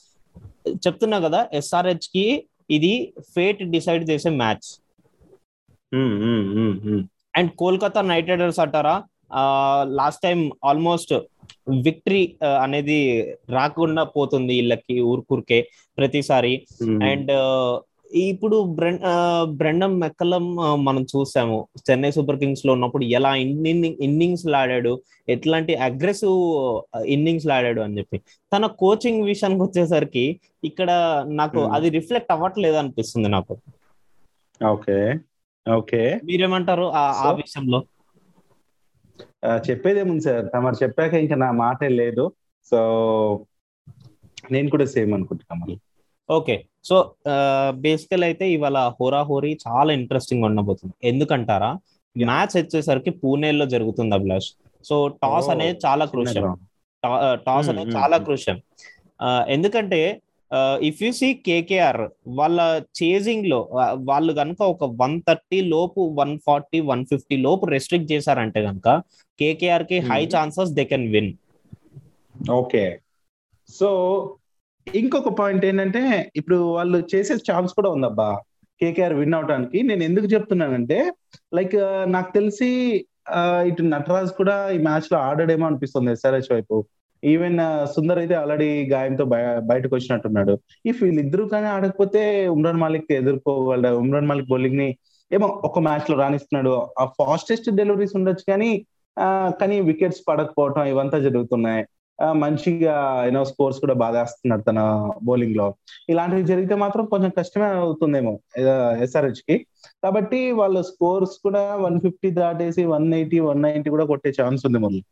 చెప్తున్నా 0.69 1.17
కదా 1.19 1.41
ఎస్ఆర్హెచ్కి 1.53 2.25
ఇది 2.69 2.93
ఫేట్ 3.35 3.61
డిసైడ్ 3.75 4.03
చేసే 4.09 4.29
match. 4.41 4.67
And 7.37 7.51
Kolkata 7.61 8.01
Knight 8.01 8.29
Riders 8.29 8.59
అంటారా 8.59 8.95
లాస్ట్ 9.99 10.21
టైం 10.23 10.39
ఆల్మోస్ట్ 10.65 11.13
విక్టరీ 11.85 12.23
అనేది 12.63 12.99
రాకుండా 13.49 14.03
పోతుంది 14.15 14.53
వీళ్ళకి 14.53 14.95
ఊరుకూరికే 15.11 15.59
ప్రతిసారి. 15.97 16.53
అండ్ 17.09 17.31
ఇప్పుడు 18.13 18.75
బ్రెండమ్ 19.45 19.99
మెక్కలం 19.99 20.55
మనం 20.85 21.03
చూసాము. 21.03 21.67
చెన్నై 21.91 22.11
సూపర్ 22.11 22.39
కింగ్స్లో 22.39 22.73
ఉన్నప్పుడు 22.73 23.05
ఎలా 23.05 23.35
ఇన్నింగ్ 23.35 23.85
ఇన్నింగ్స్ 23.85 24.47
ఆడాడు 24.47 25.01
ఎట్లాంటి 25.29 25.75
అగ్రెసివ్ 25.75 26.81
ఇన్నింగ్స్ 27.05 27.47
ఆడాడు 27.47 27.81
అని 27.81 27.97
చెప్పి. 27.97 28.17
తన 28.55 28.65
కోచింగ్ 28.65 29.23
విషయానికి 29.23 29.61
వచ్చేసరికి 29.61 30.39
ఇక్కడ 30.63 30.91
నాకు. 31.27 31.59
అది 31.73 31.89
రిఫ్లెక్ట్ 31.89 32.31
అవ్వట్లేదు 32.31 32.75
అనిపిస్తుంది 32.75 33.29
నాకు. 33.29 33.57
ఓకే. 34.67 35.15
ఓకే. 35.73 36.19
మీరేమంటారు 36.23 36.83
ఆ- 36.83 37.31
విషయంలో? 37.31 37.83
చెప్పేదేముంది 39.69 40.21
సార్? 40.21 40.45
తమరు 40.53 40.83
చెప్పాక 40.83 41.13
ఇంకా 41.13 41.35
నా 41.35 41.51
మాటే 41.51 41.89
లేదు. 41.89 42.31
సో 42.69 43.45
నేను 44.51 44.69
కూడా 44.69 44.85
సేమ్ 44.85 45.13
అనుకుంటున్నా 45.13 45.75
ఓకే. 46.29 46.65
సో 46.87 46.95
బేసికల్ 47.85 48.25
అయితే 48.27 48.45
ఇవాళ 48.55 48.77
హోరా 48.97 49.21
హోరీ 49.29 49.51
చాలా 49.65 49.91
ఇంట్రెస్టింగ్ 49.99 50.45
ఉండబోతుంది 50.49 50.93
ఎందుకంటారా. 51.03 51.71
మ్యాచ్ 52.15 52.53
వచ్చేసరికి 52.57 53.11
పూణేలో 53.21 53.65
జరుగుతుంది 53.73 54.15
అభిలాష్ 54.17 54.49
సో 54.85 54.95
టాస్ 55.23 55.49
అనేది 55.53 55.75
చాలా 55.85 56.03
ground. 56.13 56.61
టాస్ 57.47 57.67
అనేది 57.71 57.91
చాలా. 57.97 58.17
క్రూషియల్ 58.27 58.61
ఎందుకంటే 59.55 59.99
ఇఫ్ 60.87 60.99
యు 61.03 61.09
సీ 61.11 61.29
కేకేఆర్ 61.47 62.01
వాళ్ళ 62.39 62.59
చేజింగ్లో 62.99 63.57
వాళ్ళు 64.09 64.33
కనుక 64.33 64.61
ఒక 64.73 64.85
వన్ 65.01 65.15
థర్టీ 65.27 65.59
లోపు 65.73 66.01
వన్ 66.19 66.33
ఫార్టీ 66.45 66.79
వన్ 66.91 67.03
ఫిఫ్టీ 67.05 67.37
లోపు 67.37 67.65
రెస్ట్రిక్ట్ 67.73 68.11
చేశారంటే 68.13 68.61
కనుక 68.67 68.87
కేకేఆర్కి 69.39 69.97
high. 70.09 70.21
Chances 70.35 70.71
they 70.77 70.85
can 70.91 71.07
win 71.15 71.31
okay 72.53 72.83
so 73.69 73.89
ఇంకొక 74.95 75.29
పాయింట్ 75.29 75.65
ఏంటంటే 75.65 76.31
ఇప్పుడు 76.35 76.55
వాళ్ళు 76.55 77.03
చేసే 77.15 77.33
ఛాన్స్ 77.33 77.73
కూడా 77.73 77.89
ఉందబ్బా. 77.89 78.39
కేకేఆర్ 78.81 79.13
విన్ 79.13 79.33
అవడానికి 79.33 79.83
నేను 79.83 80.03
ఎందుకు 80.03 80.25
చెప్తున్నానంటే 80.25 81.11
లైక్ 81.53 81.75
నాకు 82.11 82.33
తెలిసి 82.33 83.05
ఇటు 83.39 83.83
నటరాజ్ 83.83 84.29
కూడా 84.29 84.69
ఈ 84.69 84.77
మ్యాచ్లో 84.77 85.19
ఆడాడేమో 85.19 85.65
అనిపిస్తుంది 85.65 86.11
ఎస్ఆర్హెచ్ 86.11 86.53
వైపు. 86.53 86.85
ఈవెన్ 87.23 87.57
సుందర్ 87.95 88.17
అయితే 88.17 88.33
ఆల్రెడీ 88.33 88.89
గాయంతో 88.89 89.25
బయ- 89.25 89.59
బయటకు 89.59 89.95
వచ్చినట్టున్నాడు. 89.95 90.59
ఇఫ్ 90.85 91.03
వీళ్ళిద్దరూ 91.03 91.47
కానీ 91.47 91.65
ఆడకపోతే 91.65 92.47
ఉమ్రాన్ 92.47 92.77
మాలిక్ 92.77 93.11
ఎదుర్కోగలడు 93.11 93.95
ఉమ్రాన్ 93.95 94.27
మాలిక్ 94.27 94.49
బౌలింగ్ని 94.49 94.97
ఏమో 95.33 95.61
ఒక 95.65 95.79
మ్యాచ్లో 95.79 96.17
రాణిస్తున్నాడు. 96.17 96.87
ఆ 96.99 97.05
ఫాస్టెస్ట్ 97.05 97.75
డెలివరీస్ 97.75 98.15
ఉండొచ్చు 98.15 98.43
కానీ 98.49 98.85
కానీ 99.61 99.81
వికెట్స్ 99.81 100.21
పడకపోవటం 100.27 100.85
ఇవంతా 100.85 101.19
జరుగుతున్నాయి. 101.19 101.85
మంచిగా 102.41 102.93
యూనో 103.25 103.41
స్కోర్స్ 103.45 103.79
కూడా 103.79 103.95
బాగా 104.03 104.19
వేస్తున్నాడు 104.21 104.61
తన 104.61 104.79
బౌలింగ్లో 105.23 105.67
ఇలాంటివి 106.09 106.49
జరిగితే 106.51 106.75
మాత్రం 106.75 107.05
కొంచెం 107.05 107.31
కష్టమే 107.37 107.67
అవుతుందేమో 107.83 108.33
ఎస్ఆర్హెచ్కి 109.05 109.57
కాబట్టి 110.03 110.39
వాళ్ళ 110.51 110.81
స్కోర్స్ 110.81 111.35
కూడా 111.43 111.61
వన్ 111.75 111.99
ఫిఫ్టీ 112.01 112.31
దాటేసి 112.31 112.85
వన్ 112.85 113.07
ఎయిటీ 113.13 113.39
వన్ 113.39 113.61
నైన్టీ 113.61 113.89
కూడా 113.89 114.05
కొట్టే 114.05 114.33
ఛాన్స్ 114.41 114.65
ఉంది 114.69 114.81
మళ్ళీ 114.85 115.03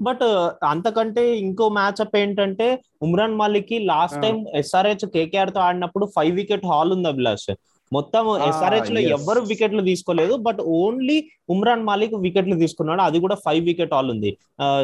బట్ 0.00 0.22
అంతకంటే 0.64 1.22
ఇంకో 1.38 1.64
మ్యాచ్అప్ 1.68 2.14
ఏంటంటే 2.16 2.66
ఉమ్రాన్ 3.02 3.34
మాలిక్కి 3.40 3.78
లాస్ట్. 3.90 4.20
టైం 4.22 4.36
ఎస్ఆర్హెచ్ 4.60 5.04
కేకేఆర్తో 5.16 5.60
ఆడినప్పుడు 5.60 6.06
ఫైవ్ 6.16 6.32
వికెట్ 6.38 6.64
హాల్ 6.66 6.92
ఉంది 6.96 7.08
అభిలాష్ 7.08 7.50
మొత్తం 7.92 8.24
ఎస్ఆర్హెచ్లో. 8.48 9.00
ఎవ్వరు 9.16 9.40
వికెట్లు 9.50 9.82
తీసుకోలేదు 9.82 10.34
బట్ 10.46 10.60
ఓన్లీ 10.80 11.16
ఉమ్రాన్ 11.54 11.86
మాలిక్ 11.88 12.14
వికెట్లు 12.26 12.56
తీసుకున్నాడు 12.64 13.02
అది 13.08 13.20
కూడా 13.20 13.36
ఫైవ్ 13.46 13.62
వికెట్ 13.70 13.94
హాల్ 13.94 14.10
ఉంది 14.14 14.32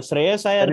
శ్రేయస్ 0.09 0.47
అయ్యర్. 0.52 0.73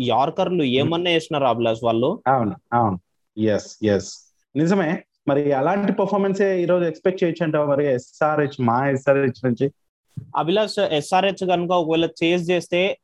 యార్కర్లు 0.00 0.62
ఏమన్నా 0.62 1.10
వేసినారు 1.10 1.44
అభిలాష్ 1.44 1.84
వాళ్ళు? 1.84 2.22
అవును 2.26 2.54
అవును. 2.72 2.98
ఎస్ 3.40 3.84
ఎస్ 3.84 4.10
నిజమే. 4.56 5.02
మరి 5.28 5.52
అలాంటి 5.52 5.92
పర్ఫార్మెన్స్ 5.92 6.42
ఈ 6.42 6.64
రోజు 6.64 6.84
ఎక్స్పెక్ట్ 6.84 7.24
చేయొచ్చు 7.24 7.44
అంటావా 7.44 7.66
మరి 7.66 7.86
ఎస్ఆర్హెచ్ 7.92 8.60
మా 8.60 8.88
ఎస్ఆర్హెచ్ 8.88 9.44
నుంచి? 9.44 9.70
అభిలాష్ 10.36 10.78
ఎస్ఆర్హెచ్ 10.78 11.48
కనుక 11.48 11.70
ఒకవేళ 11.70 12.08
చేజ్ 12.24 12.50
చేస్తే 12.50 12.98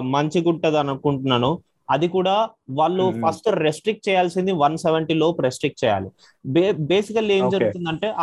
మంచిగా 0.00 0.50
ఉంటది 0.50 0.78
అనుకుంటున్నాను. 0.78 1.58
అది 1.90 2.08
కూడా 2.08 2.48
వాళ్ళు. 2.70 3.12
ఫస్ట్ 3.26 3.48
రెస్ట్రిక్ట్ 3.48 4.08
చేయాల్సింది 4.08 4.52
వన్ 4.52 4.78
సెవెంటీ 4.78 5.14
లోపు 5.14 5.42
రెస్ట్రిక్ట్ 5.42 5.84
చేయాలి. 5.84 6.08
బేసికల్లీ 6.72 7.34
ఏం. 7.34 7.50
జరుగుతుందంటే 7.50 8.14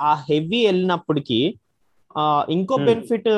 ఆ 0.00 0.14
హెవీ 0.28 0.66
వెళ్ళినప్పటికీ 0.66 1.54
ఆ, 2.16 2.46
ఇంకో. 2.48 2.76
బెనిఫిట్ 2.76 3.28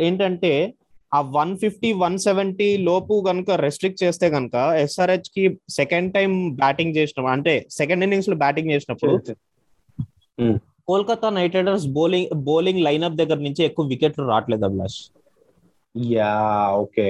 ఏంటంటే 0.00 0.74
ఆ 1.12 1.20
వన్ 1.36 1.52
ఫిఫ్టీ 1.62 1.90
వన్ 2.02 2.16
సెవెంటీ 2.18 2.68
లోపు 2.88 3.14
కనుక 3.28 3.50
రెస్ట్రిక్ట్ 3.64 4.02
చేస్తే 4.04 4.26
కనుక 4.36 4.54
ఎస్ఆర్హెచ్కి 4.84 5.44
సెకండ్ 5.78 6.10
టైం 6.16 6.32
బ్యాటింగ్ 6.62 6.96
చేసినప్పుడు 6.98 7.32
అంటే 7.36 7.54
సెకండ్ 7.78 8.04
ఇన్నింగ్స్లో 8.06 8.36
బ్యాటింగ్ 8.44 8.72
చేసినప్పుడు 8.74 9.14
Kolkata 10.90 11.28
Knight 11.38 11.56
Riders 11.56 11.86
bowling 11.96 12.30
bowling 12.48 12.84
lineup 12.86 13.18
దగ్గర 13.22 13.38
నుంచి 13.46 13.62
ఎక్కువ 13.68 13.86
వికెట్లు 13.86 14.24
రావట్లేదు 14.30 14.64
అభిలాష్. 14.68 15.00
Yeah 15.94 16.30
okay. 16.84 17.08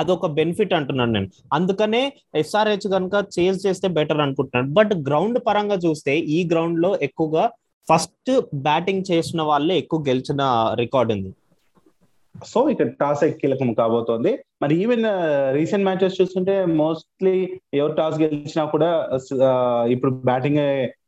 అదొక 0.00 0.26
బెనిఫిట్ 0.38 0.74
అంటున్నాను 0.78 1.12
నేను. 1.12 1.28
అందుకనే 1.52 2.00
ఎస్ఆర్హెచ్ 2.42 2.86
కనుక 2.94 3.14
చేజ్ 3.36 3.58
చేస్తే 3.66 3.86
బెటర్ 3.98 4.22
అనుకుంటున్నాను. 4.26 4.70
బట్ 4.78 4.92
గ్రౌండ్ 5.08 5.38
పరంగా 5.48 5.76
చూస్తే 5.86 6.14
ఈ 6.36 6.38
గ్రౌండ్లో 6.52 6.90
ఎక్కువగా 7.08 7.44
ఫస్ట్ 7.88 8.32
బ్యాటింగ్ 8.68 9.04
చేసిన 9.10 9.42
వాళ్ళే 9.50 9.74
ఎక్కువ 9.78 10.00
గెలిచిన 10.08 10.42
రికార్డ్ 10.82 11.12
ఉంది. 11.16 11.30
సో 12.44 12.68
ఇక్కడ 12.68 12.88
టాస్ 12.88 13.24
కీలకం 13.40 13.72
కాబోతోంది. 13.72 14.38
మరి 14.62 14.74
ఈవెన్ 14.82 15.04
రీసెంట్ 15.52 15.84
మ్యాచెస్ 15.84 16.20
చూస్తుంటే 16.20 16.64
మోస్ట్లీ 16.64 17.34
ఎవరు 17.74 17.92
టాస్ 17.92 18.20
గెలిచినా 18.20 18.64
కూడా 18.64 19.08
uh, 19.16 19.20
uh, 19.48 19.92
ఇప్పుడు 19.92 20.12
బ్యాటింగ్ 20.30 20.62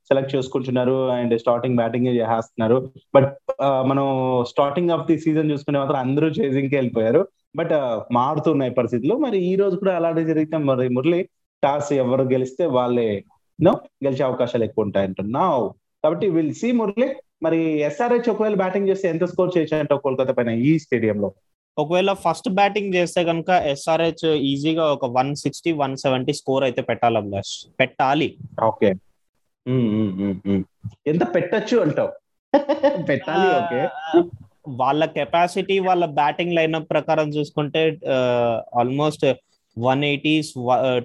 సెలెక్ట్ 0.08 0.36
చేసుకుంటున్నారు 0.36 1.08
అండ్ 1.10 1.38
స్టార్టింగ్ 1.38 1.76
బ్యాటింగ్ 1.76 2.06
చేస్తున్నారు. 2.06 2.92
బట్ 3.14 3.28
uh, 3.62 3.82
మనం 3.86 4.06
స్టార్టింగ్ 4.52 4.90
ఆఫ్ 4.90 5.06
ది 5.06 5.18
సీజన్ 5.18 5.50
చూసుకుంటే 5.50 5.78
మాత్రం 5.78 6.00
అందరూ 6.00 6.28
చేసింగ్కి 6.28 6.76
వెళ్ళిపోయారు. 6.76 7.28
బట్ 7.56 7.74
మారుతున్నాయి 8.12 8.70
పరిస్థితులు. 8.70 9.14
మరి 9.14 9.38
ఈ 9.50 9.56
రోజు 9.56 9.76
కూడా 9.76 9.96
అలాంటి 9.96 10.24
జరిగితే 10.24 10.56
మరి 10.56 10.88
మురళి 10.88 11.28
టాస్ 11.62 11.92
ఎవరు 11.92 12.22
గెలిస్తే 12.22 12.66
వాళ్ళే 12.66 13.24
నో 13.58 13.72
గెలిచే 14.04 14.24
అవకాశాలు 14.24 14.64
ఎక్కువ 14.64 14.84
ఉంటాయంటున్నావు 14.84 15.74
కాబట్టి 16.04 16.30
విల్ 16.30 16.54
సి 16.54 16.72
మురళి 16.72 17.08
మరి 17.42 17.58
ఎస్ఆర్హెచ్ 17.80 18.30
ఒకవేళ 18.30 18.54
బ్యాటింగ్ 18.54 18.88
చేస్తే 18.88 19.08
ఎంత 19.08 19.24
స్కోర్ 19.24 19.58
చేయొచ్చు 19.58 19.96
కోల్కతా 19.96 20.32
పైన 20.32 20.48
ఈ 20.48 20.78
స్టేడియం 20.78 21.20
లో? 21.20 21.32
ఒకవేళ 21.78 22.12
ఫస్ట్ 22.12 22.48
బ్యాటింగ్ 22.48 22.94
చేస్తే 22.94 23.24
కనుక 23.24 23.50
ఎస్ఆర్హెచ్ 23.50 24.26
ఈజీగా 24.26 24.84
ఒక 24.92 25.04
one 25.04 25.36
sixty 25.36 25.72
one 25.72 25.96
seventy 25.96 26.32
score 26.32 26.64
అయితే 26.64 26.82
పెట్టాలి 26.82 27.16
అభిలాష్. 27.16 27.70
పెట్టాలి. 27.80 28.36
ఓకే. 28.64 28.94
ఎంత 31.06 31.34
పెట్టచ్చు 31.34 31.78
అంటావు? 31.78 32.12
పెట్టాలి 33.08 33.48
ఓకే. 33.60 33.82
వాళ్ళ 34.68 35.04
కెపాసిటీ 35.04 35.78
వాళ్ళ 35.78 36.04
బ్యాటింగ్ 36.04 36.52
లైనప్ 36.52 36.90
ప్రకారం 36.90 37.28
చూసుకుంటే 37.28 37.98
almost 38.78 39.26
one 39.78 40.04
eighties 40.04 40.52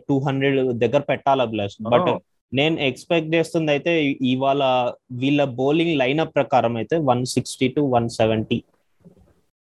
two 0.10 0.20
hundred 0.20 0.60
దగ్గర 0.78 1.00
పెట్టాలి 1.00 1.42
అభిలాష్. 1.42 1.78
బట్. 1.82 2.20
నేను 2.54 2.76
ఎక్స్పెక్ట్ 2.80 3.36
చేస్తుంది 3.36 3.72
అయితే 3.72 3.92
ఇవాళ 4.34 4.64
వీళ్ళ 5.12 5.44
బౌలింగ్ 5.60 5.98
లైనప్ 5.98 6.36
ప్రకారం 6.36 6.76
అయితే 6.76 6.98
one 7.10 7.24
sixty 7.26 7.68
to 7.68 7.82
one 7.96 8.10
seventy 8.10 8.60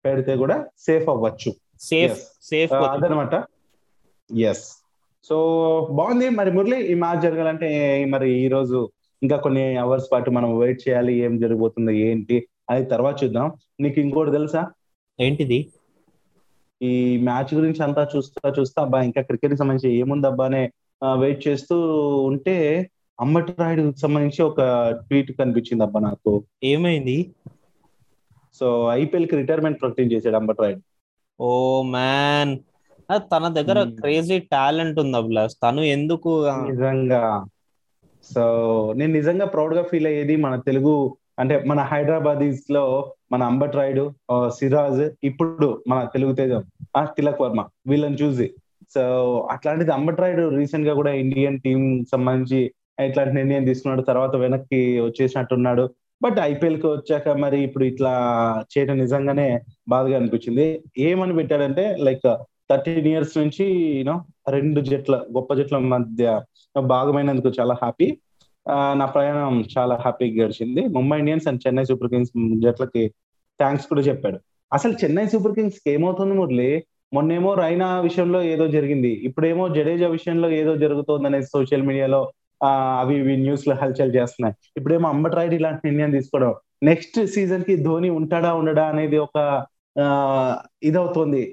పెడితే 0.05 0.33
కూడా 0.37 0.57
సేఫ్ 0.79 1.09
అవ్వచ్చు. 1.09 1.51
సేఫ్. 1.81 2.19
సేఫ్ 2.41 2.73
అదనమాట. 2.73 3.35
ఎస్ 4.29 4.65
సో 5.25 5.35
బాగుంది. 5.91 6.29
మరి 6.29 6.51
మురళి 6.51 6.77
ఈ 6.91 6.93
మ్యాచ్ 6.93 7.21
జరగాలంటే 7.21 7.69
మరి 8.09 8.27
ఈ 8.43 8.47
రోజు 8.47 8.79
ఇంకా 9.21 9.37
కొన్ని 9.37 9.63
అవర్స్ 9.77 10.07
పాటు 10.11 10.29
మనం 10.29 10.49
వెయిట్ 10.59 10.81
చేయాలి 10.85 11.13
ఏం 11.25 11.33
జరగబోతుంది 11.39 11.93
ఏంటి 12.09 12.47
అది 12.69 12.85
తర్వాత 12.85 13.23
చూద్దాం. 13.23 13.47
నీకు 13.79 13.99
ఇంకోటి 13.99 14.31
తెలుసా? 14.31 14.61
ఏంటిది? 15.19 15.59
ఈ 16.81 16.91
మ్యాచ్ 17.17 17.51
గురించి 17.53 17.83
అంతా 17.83 18.03
చూస్తా 18.15 18.49
చూస్తా 18.59 18.79
అబ్బా 18.81 18.99
ఇంకా 19.01 19.21
క్రికెట్కి 19.21 19.59
సంబంధించి 19.59 19.89
ఏముంది 19.99 20.27
అబ్బా 20.27 20.45
అనే 20.45 20.61
వెయిట్ 21.03 21.47
చేస్తూ 21.47 21.79
ఉంటే 22.17 22.89
అమ్మటి 23.21 23.53
రాయుడు 23.59 23.93
సంబంధించి 23.99 24.43
ఒక 24.43 24.61
ట్వీట్ 24.89 25.31
కనిపించింది 25.31 25.83
అబ్బా 25.83 25.99
నాకు. 25.99 26.43
ఏమైంది? 26.63 27.31
సో 28.59 28.87
ఐపీఎల్కి 28.91 29.35
రిటైర్మెంట్ 29.35 29.81
ప్రకటించేసాడు 29.81 30.35
అంబట్ 30.35 30.61
రాయుడు. 30.61 30.81
Oh 31.43 31.81
man. 31.81 32.57
తన 33.17 33.47
దగ్గర. 33.47 33.83
క్రేజీ 33.83 34.39
టాలెంట్ 34.39 34.99
ఉంది 34.99 35.17
అభిలాష్. 35.17 35.55
తను 35.63 35.81
ఎందుకు 35.81 36.45
నిజంగా. 36.49 37.45
సో 38.35 38.43
నేను 38.97 39.13
నిజంగా 39.13 39.45
ప్రౌడ్గా 39.45 39.83
ఫీల్ 39.83 40.07
అయ్యేది 40.07 40.35
మన 40.35 40.55
తెలుగు 40.55 41.17
అంటే 41.39 41.63
మన 41.63 41.79
హైదరాబాదీస్లో 41.79 43.13
మన 43.31 43.43
అంబట్ 43.43 43.75
రాయుడు 43.75 44.13
సిరాజ్ 44.49 45.11
ఇప్పుడు 45.23 45.83
మన 45.87 46.03
తెలుగు 46.03 46.33
తేజం 46.35 46.63
తిలక్ 47.03 47.41
వర్మ. 47.41 47.65
వీళ్ళని 47.87 48.15
చూసి. 48.15 48.53
సో 48.93 49.01
అట్లాంటిది 49.51 49.91
అంబట్ 49.91 50.19
రాయుడు 50.19 50.55
రీసెంట్గా 50.55 50.93
కూడా 50.93 51.11
ఇండియన్ 51.13 51.59
టీం 51.59 52.05
సంబంధించి 52.11 52.71
ఇట్లాంటి 53.05 53.33
నిర్ణయం 53.33 53.65
తీసుకున్నాడు. 53.65 54.01
తర్వాత 54.01 54.35
వెనక్కి 54.35 54.99
వచ్చేసినట్టున్నాడు. 54.99 55.89
బట్ 56.23 56.39
ఐపీఎల్కి 56.39 56.87
వచ్చాక 56.87 57.29
మరి 57.29 57.63
ఇప్పుడు 57.63 57.83
ఇట్లా 57.83 58.13
చేయడం 58.71 58.97
నిజంగానే 58.97 59.61
బాధగా 59.89 60.15
అనిపించింది. 60.17 60.83
ఏమని 60.97 61.35
పెట్టాడంటే 61.35 61.95
లైక్ 61.99 62.27
థర్టీన్ 62.71 63.07
ఇయర్స్ 63.07 63.37
నుంచి 63.37 63.65
యూనో 63.97 64.15
రెండు 64.49 64.81
జట్ల 64.81 65.15
గొప్ప 65.15 65.53
జట్ల 65.53 65.77
మధ్య 65.77 66.41
భాగమైనందుకు 66.81 67.51
చాలా 67.59 67.73
హ్యాపీ 67.73 68.17
నా 68.69 69.05
ప్రయాణం 69.05 69.65
చాలా 69.77 69.95
హ్యాపీగా 69.95 70.45
గడిచింది. 70.45 70.81
Mumbai 70.87 71.19
Indians 71.19 71.47
and 71.47 71.61
Chennai 71.67 71.83
Super 71.83 72.09
Kings 72.09 72.31
జట్లకి 72.61 73.03
thanks 73.59 73.87
కూడా 73.87 74.01
చెప్పాడు. 74.01 74.39
అసలు 74.73 74.93
చెన్నై 75.03 75.25
సూపర్ 75.27 75.55
కింగ్స్కి 75.55 75.91
ఏమవుతుంది 75.91 76.35
మురళి 76.35 76.83
మొన్నేమో 77.11 77.53
రైనా 77.55 77.99
విషయంలో 77.99 78.41
ఏదో 78.43 78.67
జరిగింది. 78.67 79.11
ఇప్పుడేమో 79.23 79.69
జడేజా 79.69 80.07
విషయంలో 80.07 80.49
ఏదో 80.51 80.75
జరుగుతోంది 80.75 81.27
అనేది 81.27 81.45
సోషల్ 81.45 81.83
మీడియాలో 81.83 82.21
ఆ, 82.61 82.69
అవి 83.01 83.15
ఇవి 83.15 83.37
న్యూస్లో 83.37 83.75
హల్చల్ 83.75 84.15
చేస్తున్నాయి. 84.15 84.55
ఇప్పుడేమో 84.77 85.09
అంబట్ 85.09 85.35
రాయుడు 85.35 85.55
ఇలాంటి 85.55 85.81
నిర్ణయం 85.87 86.11
తీసుకోవడం. 86.11 86.51
నెక్స్ట్ 86.83 87.25
సీజన్కి 87.25 87.75
ధోని 87.77 88.09
ఉంటాడా 88.09 88.53
ఉండడా 88.53 88.85
అనేది 88.85 89.17
ఒక 89.17 89.37
ఆ, 89.95 90.05
ఇదవుతోంది. 90.83 91.43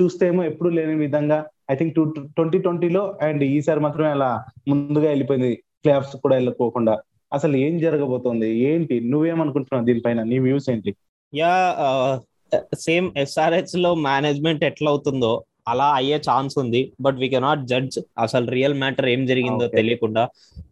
చూస్తే 0.00 0.26
ఏమో 0.26 0.42
ఎప్పుడు 0.44 0.68
లేని 0.68 0.94
విధంగా 0.94 1.38
ఐ 1.70 1.74
థింక్ 1.74 1.94
టూ 1.94 2.04
ట్వంటీ 2.36 2.58
ట్వంటీలో 2.58 3.02
అండ్ 3.22 3.44
ఈసారి 3.48 3.80
మాత్రమే 3.80 4.10
అలా 4.10 4.30
ముందుగా 4.68 5.08
వెళ్ళిపోయింది 5.08 5.50
ప్లే 5.84 5.92
కూడా 6.22 6.34
వెళ్ళిపోకుండా 6.34 6.94
అసలు 7.32 7.56
ఏం 7.56 7.78
జరగబోతోంది? 7.78 8.48
ఏంటి? 8.62 9.00
నువ్వేమనుకుంటున్నావు 9.10 9.86
దీనిపైన? 9.86 10.22
నీ 10.22 10.38
వ్యూస్ 10.38 10.70
ఏంటి? 10.70 10.92
యా 11.32 11.52
సేమ్ 12.86 13.06
ఎస్ఆర్హెచ్లో 13.16 13.90
మేనేజ్మెంట్ 14.08 14.64
ఎట్లా 14.64 14.90
అవుతుందో 14.90 15.32
అలా 15.68 15.86
అయ్యే 15.94 16.18
ఛాన్స్ 16.28 16.54
ఉంది. 16.58 16.82
బట్ 17.00 17.18
వీ 17.22 17.28
కెనాట్ 17.28 17.66
జడ్జ్ 17.66 17.98
అసలు 18.18 18.46
రియల్ 18.50 18.76
మ్యాటర్ 18.82 19.08
ఏం 19.08 19.22
జరిగిందో. 19.26 19.66
తెలియకుండా. 19.78 20.22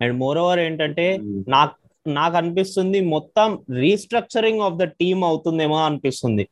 అండ్ 0.02 0.14
మోర్ 0.22 0.38
ఓవర్ 0.38 0.60
ఏంటంటే 0.60 1.06
నాకు 1.48 1.74
నాకు 2.06 2.36
అనిపిస్తుంది 2.36 2.98
మొత్తం 3.14 3.48
రీస్ట్రక్చరింగ్ 3.82 4.62
ఆఫ్ 4.66 4.78
ద 4.82 4.84
టీమ్ 5.00 5.22
అవుతుందేమో 5.24 5.78
అనిపిస్తుంది. 5.86 6.44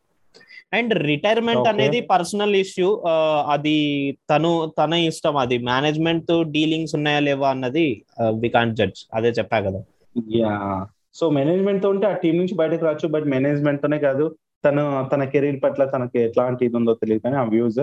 And 0.73 0.93
retirement. 1.11 1.69
అనేది 1.73 1.99
పర్సనల్ 2.13 2.55
ఇష్యూ 2.57 2.89
అది 3.55 3.77
తను 4.31 4.51
తన 4.81 4.95
ఇష్టం 5.11 5.37
అది. 5.37 5.57
మేనేజ్మెంట్తో 5.71 6.37
డీలింగ్స్ 6.57 6.95
ఉన్నాయా 6.99 7.21
లేవా 7.29 7.49
అన్నది 7.51 7.87
వి 8.43 8.49
కాంట్ 8.57 8.77
జడ్జ్ 8.81 9.01
అదే 9.15 9.31
చెప్పా 9.39 9.61
కదా. 9.61 9.81
సో 11.19 11.25
మేనేజ్మెంట్తో 11.37 11.89
ఉంటే 11.89 12.07
ఆ 12.07 12.17
టీం 12.23 12.35
నుంచి 12.37 12.55
బయటకు 12.55 12.85
రావచ్చు 12.87 13.09
బట్ 13.15 13.27
మేనేజ్మెంట్ 13.35 13.83
తోనే 13.83 13.99
కాదు. 13.99 14.27
తను 14.67 15.09
తన 15.13 15.25
కెరీర్ 15.25 15.63
పట్ల 15.63 15.85
తనకి 15.85 16.19
ఎట్లాంటి 16.21 16.65
ఇది 16.65 16.77
ఉందో 16.77 16.95
తెలియదు 16.95 17.23
కానీ 17.23 17.37
ఆ 17.37 17.43
వ్యూస్. 17.43 17.81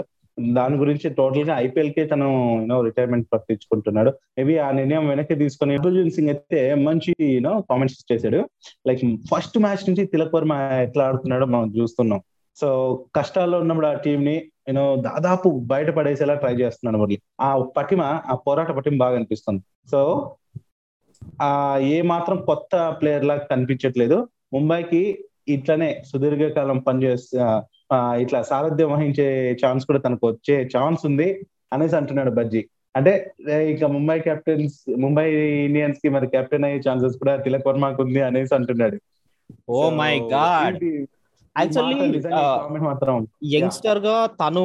దాని 0.54 0.76
గురించి 0.76 1.10
టోటల్గా 1.10 1.60
ఐపీఎల్కి 1.60 2.06
తను 2.06 2.58
యూనో 2.62 2.82
రిటైర్మెంట్ 2.82 3.28
పట్టించుకుంటున్నాడు. 3.34 4.10
మేబీ 4.10 4.58
ఆ 4.58 4.72
నిర్ణయం 4.72 5.08
వెనక్కి 5.08 5.36
తీసుకుని 5.36 5.76
హర్భజన్ 5.76 6.12
సింగ్ 6.12 6.30
అయితే 6.30 6.76
మంచి 6.76 7.16
యూనో 7.22 7.64
కామెంట్స్ 7.70 8.14
చేశాడు. 8.14 8.50
లైక్ 8.88 9.02
ఫస్ట్ 9.32 9.58
మ్యాచ్ 9.60 9.90
నుంచి 9.90 10.06
తిలక్ 10.06 10.36
వర్మ 10.36 10.54
ఎట్లా 10.82 11.06
ఆడుతున్నాడో 11.06 11.46
మనం 11.46 11.74
చూస్తున్నాం. 11.78 12.22
సో 12.56 12.70
కష్టాల్లో 13.16 13.60
ఉన్నప్పుడు 13.60 13.88
ఆ 13.88 13.94
టీం 13.94 14.26
ని 14.26 14.36
యూనో 14.68 14.96
దాదాపు 14.96 15.50
బయట 15.66 15.90
పడేసేలా 15.90 16.34
ట్రై 16.34 16.54
చేస్తున్నాడు 16.54 16.98
మురళి. 17.02 17.22
ఆ 17.42 17.58
పటిమ 17.78 18.02
ఆ 18.02 18.36
పోరాట 18.36 18.72
పటిమ 18.72 18.98
బాగా 18.98 19.16
అనిపిస్తుంది. 19.16 19.62
సో 19.92 20.00
ఆ 21.42 21.78
ఏ 21.82 22.02
మాత్రం 22.02 22.38
కొత్త 22.46 22.98
ప్లేయర్ 23.02 23.26
లాగా 23.26 23.48
కనిపించట్లేదు. 23.52 24.28
ముంబైకి 24.54 25.02
ఇట్లనే 25.48 25.90
సుదీర్ఘకాలం 26.06 26.78
పనిచేస్తే 26.80 27.38
ఆ, 27.92 27.98
ఇట్లా 28.24 28.40
సారథ్యం 28.44 28.92
వహించే 28.92 29.26
ఛాన్స్ 29.62 29.84
కూడా 29.86 30.00
తనకు 30.00 30.26
వచ్చే 30.30 30.56
ఛాన్స్ 30.74 31.02
ఉంది 31.06 31.28
అనేసి 31.72 31.96
అంటున్నాడు 31.96 32.32
బజ్జీ. 32.32 32.62
అంటే 32.96 33.12
ఇక 33.72 33.84
ముంబై 33.94 34.16
కెప్టెన్స్ 34.20 34.76
ముంబై 34.98 35.26
ఇండియన్స్కి 35.68 36.10
మరి 36.10 36.28
కెప్టెన్ 36.34 36.66
అయ్యే 36.66 36.80
ఛాన్సెస్ 36.86 37.16
కూడా 37.22 37.34
తిలక్ 37.46 37.68
వర్మకు 37.68 38.02
ఉంది 38.06 38.22
అనేసి 38.22 38.54
అంటున్నాడు. 38.58 38.98
Oh 39.70 39.80
my 39.98 40.14
God! 40.34 40.78
యాక్చువల్లీ 41.56 41.98
యంగ్స్టర్గా 43.54 44.16
తను 44.40 44.64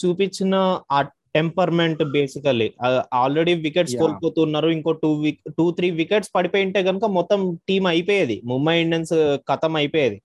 చూపించిన 0.00 0.54
ఆ 0.90 0.98
టెంపర్మెంట్ 1.36 2.02
బేసికల్లీ. 2.12 2.68
Already 3.14 3.54
wickets. 3.64 3.94
కోల్పోతున్నారు 3.96 4.68
ఇంకో 4.68 4.92
two 5.02 5.10
wick 5.20 5.40
two 5.58 5.64
three 5.70 5.88
wickets 6.00 6.30
పడిపోయింటే 6.34 6.82
కనుక 6.82 7.04
మొత్తం 7.16 7.40
టీం 7.68 7.86
అయిపోయేది. 7.86 8.36
ముంబై 8.44 8.76
ఇండియన్స్ 8.80 9.14
కథం 9.48 9.74
అయిపోయేది. 9.76 10.18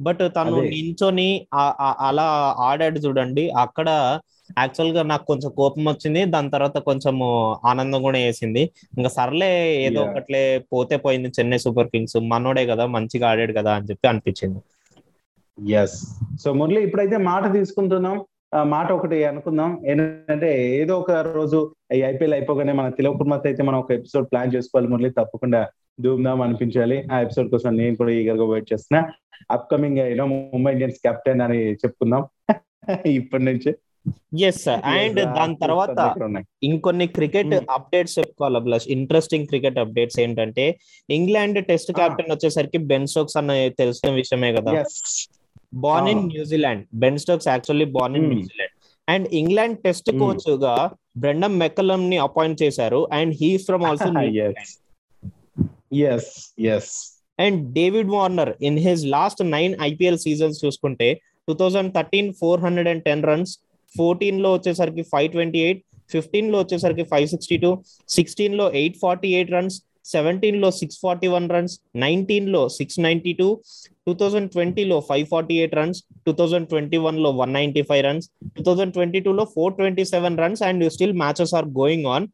బట్ 0.00 0.22
తను. 0.36 0.58
నించొని 0.72 1.28
అలా 2.00 2.28
ఆడాడు 2.60 2.98
చూడండి. 2.98 3.44
అక్కడ 3.64 3.88
యాక్చువల్గా 4.58 5.02
నాకు 5.02 5.24
కొంచెం 5.24 5.50
కోపం 5.56 5.84
వచ్చింది. 5.84 6.24
దాని 6.24 6.50
తర్వాత 6.50 6.78
కొంచెం 6.88 7.14
ఆనందం 7.64 8.00
కూడా 8.02 8.18
వేసింది. 8.18 8.62
ఇంకా 8.98 9.10
సర్లే 9.10 9.50
ఏదో. 9.86 10.00
ఒకట్లే 10.04 10.42
పోతే 10.72 10.96
పోయింది 10.96 11.28
చెన్నై 11.38 11.58
సూపర్ 11.58 11.88
కింగ్స్. 11.88 12.16
మనోడే 12.32 12.64
కదా 12.66 12.86
మంచిగా 12.96 13.26
ఆడాడు 13.30 13.54
కదా 13.58 13.72
అని 13.76 13.88
చెప్పి 13.90 14.08
అనిపించింది. 14.08 14.60
ఎస్ 15.78 15.98
సో 16.42 16.48
మురళి 16.52 16.80
ఇప్పుడైతే 16.82 17.16
మాట 17.28 17.44
తీసుకుంటున్నాం. 17.52 18.16
మాట 18.52 18.92
ఒకటి 18.92 19.24
అనుకుందాం. 19.24 19.80
ఏంటంటే 19.86 20.50
ఏదో 20.76 21.00
ఒక 21.00 21.10
రోజు 21.10 21.58
ఈ 21.94 22.02
ఐపీఎల్ 22.02 22.32
అయిపోగానే 22.32 22.72
మన 22.72 22.88
తిలక్ 22.88 23.18
కుమార్ 23.18 23.46
అయితే 23.46 23.62
మనం 23.62 23.78
ఒక 23.78 23.92
ఎపిసోడ్ 23.92 24.26
ప్లాన్ 24.32 24.54
చేసుకోవాలి 24.54 24.88
మురళి. 24.88 25.10
తప్పకుండా 25.10 25.60
ధూమ్ధామ్ 26.00 26.42
అనిపించాలి. 26.42 27.04
ఆ 27.12 27.20
ఎపిసోడ్ 27.20 27.50
కోసం 27.50 27.76
నేను 27.76 27.96
కూడా 27.96 28.10
ఈగర్గా 28.10 28.44
వెయిట్ 28.44 28.72
చేస్తున్నా 28.72 29.00
upcoming 29.50 29.98
you know 29.98 30.26
Mumbai 30.26 30.72
Indians 30.72 30.96
captain 31.04 31.40
అని 31.40 31.72
చెప్పుకుందాం. 31.74 32.22
ఇప్పటి 33.18 33.44
నుంచి. 33.44 33.70
ఎస్ 34.40 34.68
అండ్ 34.68 35.20
దాని 35.34 35.56
తర్వాత. 35.56 36.00
ఇంకొన్ని 36.62 37.06
క్రికెట్ 37.06 37.46
Hmm. 37.46 37.64
అప్డేట్స్ 37.70 38.18
చెప్పుకోవాలి 38.18 38.60
ప్లస్ 38.60 38.88
ఇంట్రెస్టింగ్ 38.88 39.46
క్రికెట్ 39.46 39.78
అప్డేట్స్ 39.78 40.20
ఏంటంటే 40.20 40.64
ఇంగ్లాండ్ 41.10 41.66
టెస్ట్. 41.66 41.92
కెప్టెన్ 41.92 42.32
వచ్చేసరికి 42.32 42.78
బెన్ 42.78 43.06
స్టోక్స్ 43.06 43.36
అన్న 43.36 43.52
తెలిసిన 43.78 44.10
విషయమే 44.10 44.52
కదా. 44.52 44.72
Born 45.84 46.08
in. 46.12 46.22
New Zealand 46.34 46.82
Ben 47.02 47.18
Stokes 47.24 47.48
actually 47.52 47.86
born 47.96 48.16
in. 48.20 48.28
New Zealand 48.34 48.74
and 49.08 49.26
England 49.40 49.78
test. 49.86 50.10
కోచ్గా 50.22 50.74
బ్రెండమ్ 51.24 51.56
మెక్కలం 51.64 52.02
ని 52.12 52.18
అపాయింట్ 52.28 52.58
చేశారు 52.62 53.00
and 53.18 53.32
he 53.40 53.50
from 53.66 53.84
also 53.90 54.08
yes. 54.40 54.58
Yes. 56.02 56.24
Yes. 56.68 56.86
And 57.38 57.58
David 57.78 58.10
Warner 58.16 58.50
in 58.68 58.78
his 58.86 59.02
last 59.14 59.40
nine 59.56 59.72
IPL 59.88 60.20
seasons 60.26 60.58
చూసుకుంటే 60.64 61.08
two 61.48 61.54
thousand 61.54 61.90
thirteen 61.94 62.30
four 62.40 62.60
hundred 62.64 62.88
and 62.92 63.04
ten 63.08 63.24
runs 63.30 63.52
ఫోర్టీన్లో 63.94 64.50
వచ్చేసరికి 64.56 65.02
five 65.12 65.28
twenty 65.34 65.60
eight 65.66 65.80
ఫిఫ్టీన్లో 66.14 66.56
వచ్చేసరికి 66.62 67.04
five 67.12 67.26
sixty 67.34 67.56
two 67.64 67.70
సిక్స్టీన్లో 68.16 68.66
eight 68.80 68.96
forty 69.02 69.28
eight 69.38 69.52
runs 69.56 69.76
సెవెంటీన్లో 70.12 70.70
six 70.70 70.98
forty 71.02 71.26
one 71.26 71.50
runs 71.50 71.74
నైన్టీన్లో 71.96 72.68
six 72.68 72.98
ninety 73.00 73.32
two 73.32 73.48
two 74.06 74.14
thousand 74.14 74.50
ట్వంటీలో 74.50 75.00
five 75.00 75.26
forty 75.26 75.54
eight 75.58 75.74
runs 75.74 76.04
two 76.26 76.32
thousand 76.32 76.68
twenty 76.68 76.96
వన్లో 76.96 77.30
one 77.30 77.52
ninety 77.52 77.82
five 77.82 78.04
runs 78.04 78.30
two 78.56 78.62
thousand 78.62 78.92
twenty 78.92 79.20
two 79.20 79.32
లో 79.32 79.44
four 79.44 79.74
twenty 79.74 80.04
seven 80.04 80.38
runs 80.38 80.62
and 80.62 80.84
still 80.90 81.12
matches 81.12 81.54
are 81.54 81.68
going 81.80 82.06
on 82.06 82.26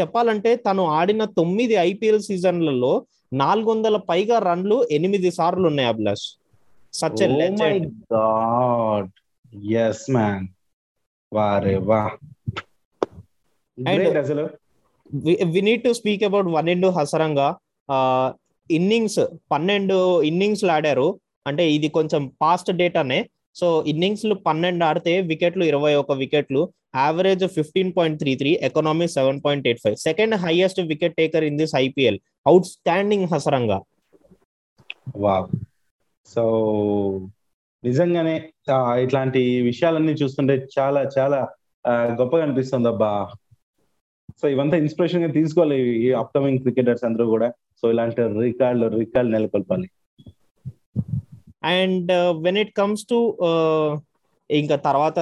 చెప్పాలంటే 0.00 0.56
తను 0.56 0.84
ఆడిన 0.98 1.24
తొమ్మిది 1.24 1.74
IPL 1.74 2.20
సీజన్లలో 2.20 2.92
నాలుగు 3.32 3.70
వందల 3.70 3.96
పైగా 3.96 4.38
రన్లు 4.38 4.86
ఎనిమిది 4.90 5.30
సార్లు 5.30 5.66
ఉన్నాయి 5.66 5.88
Abhilash. 5.88 6.26
Such 6.94 7.22
Oh 7.22 7.28
my 7.58 7.78
God. 8.12 9.06
Yes, 9.74 9.98
man. 10.16 10.40
వారే 11.32 11.76
వా. 11.76 12.00
And- 13.78 14.00
Great 14.00 14.16
అసలు? 14.16 14.44
We 15.54 15.60
need 15.68 15.82
to 15.84 15.92
speak 15.98 16.24
about 16.28 16.48
Wanindu 16.68 16.88
Hasaranga 16.98 17.48
innings 18.70 19.20
పన్నెండు 19.52 19.96
ఇన్నింగ్స్ 20.30 20.64
ఆడారు. 20.76 21.08
అంటే 21.46 21.64
ఇది 21.76 21.88
కొంచెం 21.88 22.22
పాస్ట్ 22.42 22.70
డేటానే 22.80 23.20
సో 23.60 23.68
ఇన్నింగ్స్ 23.92 24.26
పన్నెండు 24.46 24.84
ఆడితే 24.84 25.20
వికెట్లు 25.30 25.64
ఇరవై 25.64 25.94
ఒక 25.94 26.12
వికెట్లు. 26.12 26.60
Average 26.96 27.44
fifteen 27.56 27.90
point 27.96 28.18
three 28.20 28.32
three 28.36 28.50
economy 28.68 29.06
seven 29.08 29.40
point 29.44 29.66
eight 29.66 29.80
five 29.82 29.96
second 29.96 30.34
highest 30.34 30.80
wicket 30.92 31.14
taker 31.16 31.44
in 31.44 31.58
this 31.58 31.74
IPL 31.76 32.18
outstanding 32.66 33.26
Hasaranga 33.32 33.78
wow 35.16 35.46
so 36.26 36.42
నిజంగానే 37.84 38.34
ఇట్లాంటి 39.04 39.60
విషయాలన్నీ 39.60 40.12
చూస్తుంటే 40.12 40.54
చాలా 40.78 41.02
చాలా 41.18 41.38
గొప్పగా 42.20 42.42
అనిపిస్తుంది 42.42 42.88
అబ్బా 42.88 43.12
సో 44.42 44.48
ఇవంతా 44.48 44.76
ఇన్స్పిరేషన్గా 44.76 45.32
తీసుకోవాలి 45.32 45.98
ఈ 45.98 46.12
అప్కమింగ్ 46.12 46.58
క్రికెటర్స్ 46.58 47.04
అందరూ 47.04 47.26
కూడా. 47.26 47.50
సో 47.50 47.90
ఇలాంటి 47.90 48.16
రికార్డులు 48.40 48.98
record 48.98 49.30
నెలకొల్పాలి. 49.30 49.90
And 51.64 52.12
when 52.12 52.58
it 52.58 52.72
comes 52.72 53.04
to 53.04 53.36
ఇంకా 54.50 54.76
తర్వాత 54.76 55.18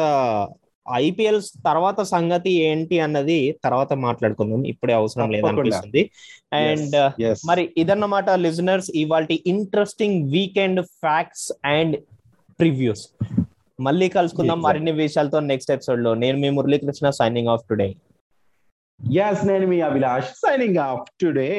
ఐపీఎల్ 0.94 1.42
తర్వాత 1.66 2.00
సంగతి 2.00 2.50
ఏంటి 2.50 3.00
అన్నది 3.00 3.56
తర్వాత 3.64 3.92
మాట్లాడుకుందాం. 3.92 4.66
ఇప్పుడే 4.66 4.92
అవసరం. 4.92 5.30
లేదనిపిస్తుంది. 5.30 6.10
And 6.52 7.22
Yes. 7.22 7.36
మరి 7.46 7.70
ఇదన్నమాట 7.76 8.30
లిజనర్స్ 8.30 8.90
ఇవాళ 8.94 9.26
interesting 9.46 10.30
weekend 10.32 10.82
facts 10.82 11.52
and 11.64 11.96
previews. 12.60 13.08
మళ్ళీ 13.80 14.08
కలుసుకుందాం. 14.08 14.62
మరిన్ని 14.62 14.92
విషయాలతో 14.92 15.40
నెక్స్ట్ 15.40 15.72
ఎపిసోడ్లో 15.72 16.14
నేను 16.14 16.38
మీ 16.38 16.50
Muralikrishna 16.50 17.10
signing 17.10 17.48
off 17.48 17.64
today 17.70 17.94
yes 19.00 19.44
నేను 19.44 19.66
మీ 19.66 19.80
అభిలాష్ 19.80 20.30
సైనింగ్ 20.36 20.76
ఆఫ్ 20.76 21.04
టుడే 21.20 21.52